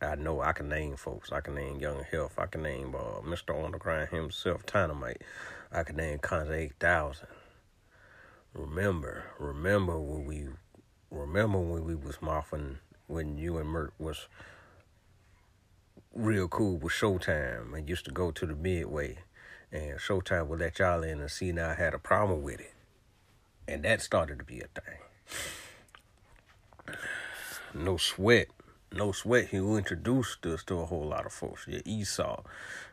I 0.00 0.16
know 0.16 0.40
I 0.40 0.52
can 0.52 0.68
name 0.68 0.96
folks. 0.96 1.30
I 1.30 1.40
can 1.40 1.54
name 1.54 1.78
Young 1.78 2.02
Health. 2.10 2.34
I 2.38 2.46
can 2.46 2.62
name 2.62 2.94
uh, 2.94 3.20
Mr. 3.20 3.64
Underground 3.64 4.08
himself, 4.08 4.66
Dynamite. 4.66 5.22
I 5.70 5.84
can 5.84 5.96
name 5.96 6.18
Conza 6.18 6.54
8000. 6.54 7.26
Remember, 8.54 9.24
remember 9.38 9.98
when 9.98 10.24
we, 10.24 10.48
remember 11.10 11.58
when 11.58 11.84
we 11.84 11.94
was 11.94 12.20
mopping, 12.20 12.78
when 13.06 13.38
you 13.38 13.58
and 13.58 13.68
Mert 13.68 13.92
was 13.98 14.26
real 16.14 16.48
cool 16.48 16.76
with 16.76 16.92
Showtime 16.92 17.74
and 17.74 17.88
used 17.88 18.04
to 18.06 18.10
go 18.10 18.30
to 18.32 18.44
the 18.44 18.54
Midway 18.54 19.18
and 19.72 19.98
Showtime 19.98 20.48
would 20.48 20.60
let 20.60 20.78
y'all 20.78 21.02
in 21.02 21.20
and 21.20 21.30
see 21.30 21.50
now 21.50 21.70
I 21.70 21.74
had 21.74 21.94
a 21.94 21.98
problem 21.98 22.42
with 22.42 22.60
it. 22.60 22.74
And 23.66 23.82
that 23.84 24.02
started 24.02 24.38
to 24.38 24.44
be 24.44 24.60
a 24.60 24.66
thing. 24.66 24.98
No 27.74 27.96
sweat. 27.96 28.48
No 28.92 29.12
sweat. 29.12 29.48
He 29.48 29.56
introduced 29.56 30.44
us 30.44 30.62
to 30.64 30.80
a 30.80 30.84
whole 30.84 31.06
lot 31.06 31.24
of 31.24 31.32
folks. 31.32 31.66
Your 31.66 31.80
Esau, 31.86 32.42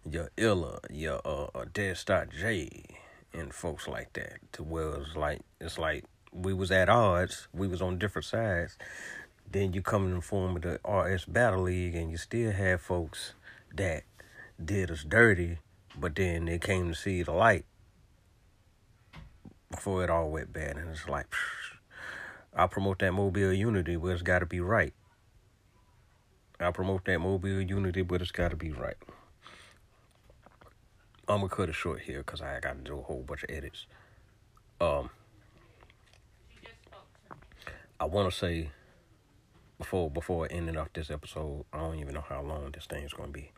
your 0.09 0.29
Illa, 0.37 0.79
your 0.89 1.19
uh, 1.25 1.47
uh 1.53 1.65
Dead 1.73 1.97
Start 1.97 2.29
J, 2.31 2.85
and 3.33 3.53
folks 3.53 3.87
like 3.87 4.13
that. 4.13 4.39
To 4.53 4.63
where 4.63 4.95
it's 4.95 5.17
like 5.17 5.41
it's 5.59 5.77
like 5.77 6.05
we 6.31 6.53
was 6.53 6.71
at 6.71 6.87
odds. 6.87 7.49
We 7.53 7.67
was 7.67 7.81
on 7.81 7.97
different 7.97 8.25
sides. 8.25 8.77
Then 9.51 9.73
you 9.73 9.81
come 9.81 10.05
in 10.05 10.15
the 10.15 10.21
form 10.21 10.55
of 10.55 10.61
the 10.61 10.79
RS 10.89 11.25
Battle 11.25 11.63
League, 11.63 11.95
and 11.95 12.09
you 12.09 12.17
still 12.17 12.51
have 12.51 12.81
folks 12.81 13.33
that 13.75 14.03
did 14.63 14.91
us 14.91 15.03
dirty 15.03 15.57
but 15.97 16.15
then 16.15 16.45
they 16.45 16.59
came 16.59 16.89
to 16.89 16.95
see 16.95 17.23
the 17.23 17.31
light 17.31 17.65
before 19.71 20.03
it 20.03 20.09
all 20.09 20.29
went 20.29 20.51
bad. 20.51 20.77
And 20.77 20.89
it's 20.89 21.07
like, 21.07 21.27
I 22.53 22.67
promote 22.67 22.99
that 22.99 23.13
mobile 23.13 23.53
unity, 23.53 23.95
but 23.95 24.09
it's 24.09 24.21
got 24.21 24.39
to 24.39 24.45
be 24.45 24.59
right. 24.59 24.93
I 26.59 26.71
promote 26.71 27.05
that 27.05 27.19
mobile 27.19 27.61
unity, 27.61 28.01
but 28.01 28.21
it's 28.21 28.31
got 28.31 28.49
to 28.49 28.57
be 28.57 28.71
right. 28.71 28.97
I'm 31.27 31.41
gonna 31.41 31.49
cut 31.49 31.69
it 31.69 31.75
short 31.75 32.01
here 32.01 32.19
because 32.19 32.41
I 32.41 32.59
got 32.59 32.77
to 32.77 32.83
do 32.83 32.97
a 32.97 33.03
whole 33.03 33.21
bunch 33.21 33.43
of 33.43 33.51
edits. 33.51 33.85
Um, 34.81 35.11
I 37.99 38.05
want 38.05 38.31
to 38.31 38.35
say 38.37 38.71
before 39.77 40.09
before 40.09 40.47
ending 40.49 40.75
off 40.75 40.91
this 40.91 41.11
episode, 41.11 41.65
I 41.71 41.77
don't 41.77 41.99
even 41.99 42.15
know 42.15 42.25
how 42.27 42.41
long 42.41 42.71
this 42.71 42.87
thing's 42.87 43.13
gonna 43.13 43.31
be 43.31 43.51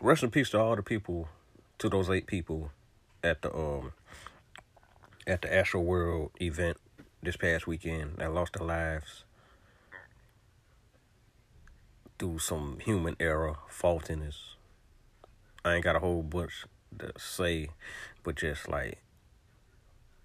rest 0.00 0.22
in 0.22 0.30
peace 0.30 0.50
to 0.50 0.60
all 0.60 0.76
the 0.76 0.82
people, 0.82 1.28
to 1.78 1.88
those 1.88 2.10
eight 2.10 2.26
people 2.26 2.70
at 3.22 3.42
the 3.42 3.54
um 3.54 3.92
at 5.26 5.42
the 5.42 5.48
Astroworld 5.48 6.30
event 6.40 6.78
this 7.22 7.36
past 7.36 7.66
weekend 7.66 8.16
that 8.16 8.32
lost 8.32 8.54
their 8.54 8.66
lives 8.66 9.24
through 12.18 12.38
some 12.38 12.78
human 12.80 13.16
error, 13.20 13.56
faultiness. 13.68 14.54
I 15.64 15.74
ain't 15.74 15.84
got 15.84 15.96
a 15.96 16.00
whole 16.00 16.22
bunch 16.22 16.64
to 16.98 17.12
say, 17.18 17.68
but 18.22 18.36
just 18.36 18.68
like 18.68 18.98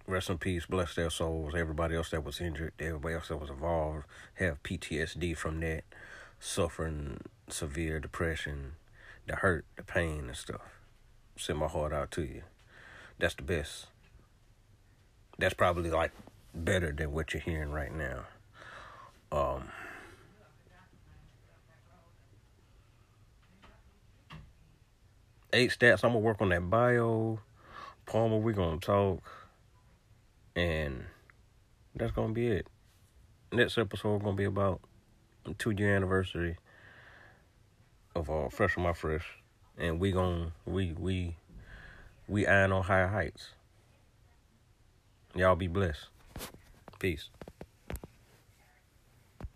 rest 0.07 0.29
in 0.29 0.37
peace, 0.37 0.65
bless 0.65 0.95
their 0.95 1.09
souls. 1.09 1.53
Everybody 1.55 1.95
else 1.95 2.09
that 2.11 2.23
was 2.23 2.39
injured, 2.39 2.73
everybody 2.79 3.15
else 3.15 3.27
that 3.27 3.39
was 3.39 3.49
involved, 3.49 4.05
have 4.35 4.63
PTSD 4.63 5.37
from 5.37 5.59
that, 5.61 5.83
suffering 6.39 7.21
severe 7.49 7.99
depression, 7.99 8.73
the 9.27 9.35
hurt, 9.35 9.65
the 9.75 9.83
pain 9.83 10.25
and 10.27 10.35
stuff. 10.35 10.61
Send 11.37 11.59
my 11.59 11.67
heart 11.67 11.93
out 11.93 12.11
to 12.11 12.21
you. 12.21 12.43
That's 13.19 13.35
the 13.35 13.43
best. 13.43 13.87
that's 15.37 15.53
probably 15.53 15.89
like 15.91 16.11
better 16.53 16.91
than 16.91 17.11
what 17.11 17.33
you're 17.33 17.41
hearing 17.41 17.71
right 17.71 17.93
now. 17.93 18.25
Um, 19.31 19.69
eight 25.51 25.71
stats. 25.71 26.03
I'm 26.03 26.11
gonna 26.11 26.19
work 26.19 26.41
on 26.41 26.49
that 26.49 26.69
bio. 26.69 27.39
Parma, 28.05 28.37
we're 28.37 28.53
gonna 28.53 28.79
talk, 28.79 29.23
and 30.55 31.03
that's 31.95 32.11
gonna 32.11 32.33
be 32.33 32.47
it. 32.47 32.67
Next 33.51 33.77
episode 33.77 34.23
gonna 34.23 34.35
be 34.35 34.45
about 34.45 34.81
two 35.57 35.71
year 35.71 35.95
anniversary 35.95 36.57
of 38.15 38.29
uh, 38.29 38.49
Fresh 38.49 38.77
on 38.77 38.83
My 38.83 38.93
Fresh, 38.93 39.25
and 39.77 39.99
we 39.99 40.11
gonna 40.11 40.51
we 40.65 40.93
we 40.97 41.35
we 42.27 42.47
eyeing 42.47 42.71
on 42.71 42.83
higher 42.83 43.07
heights. 43.07 43.49
Y'all 45.35 45.55
be 45.55 45.67
blessed. 45.67 46.07
Peace. 46.99 47.29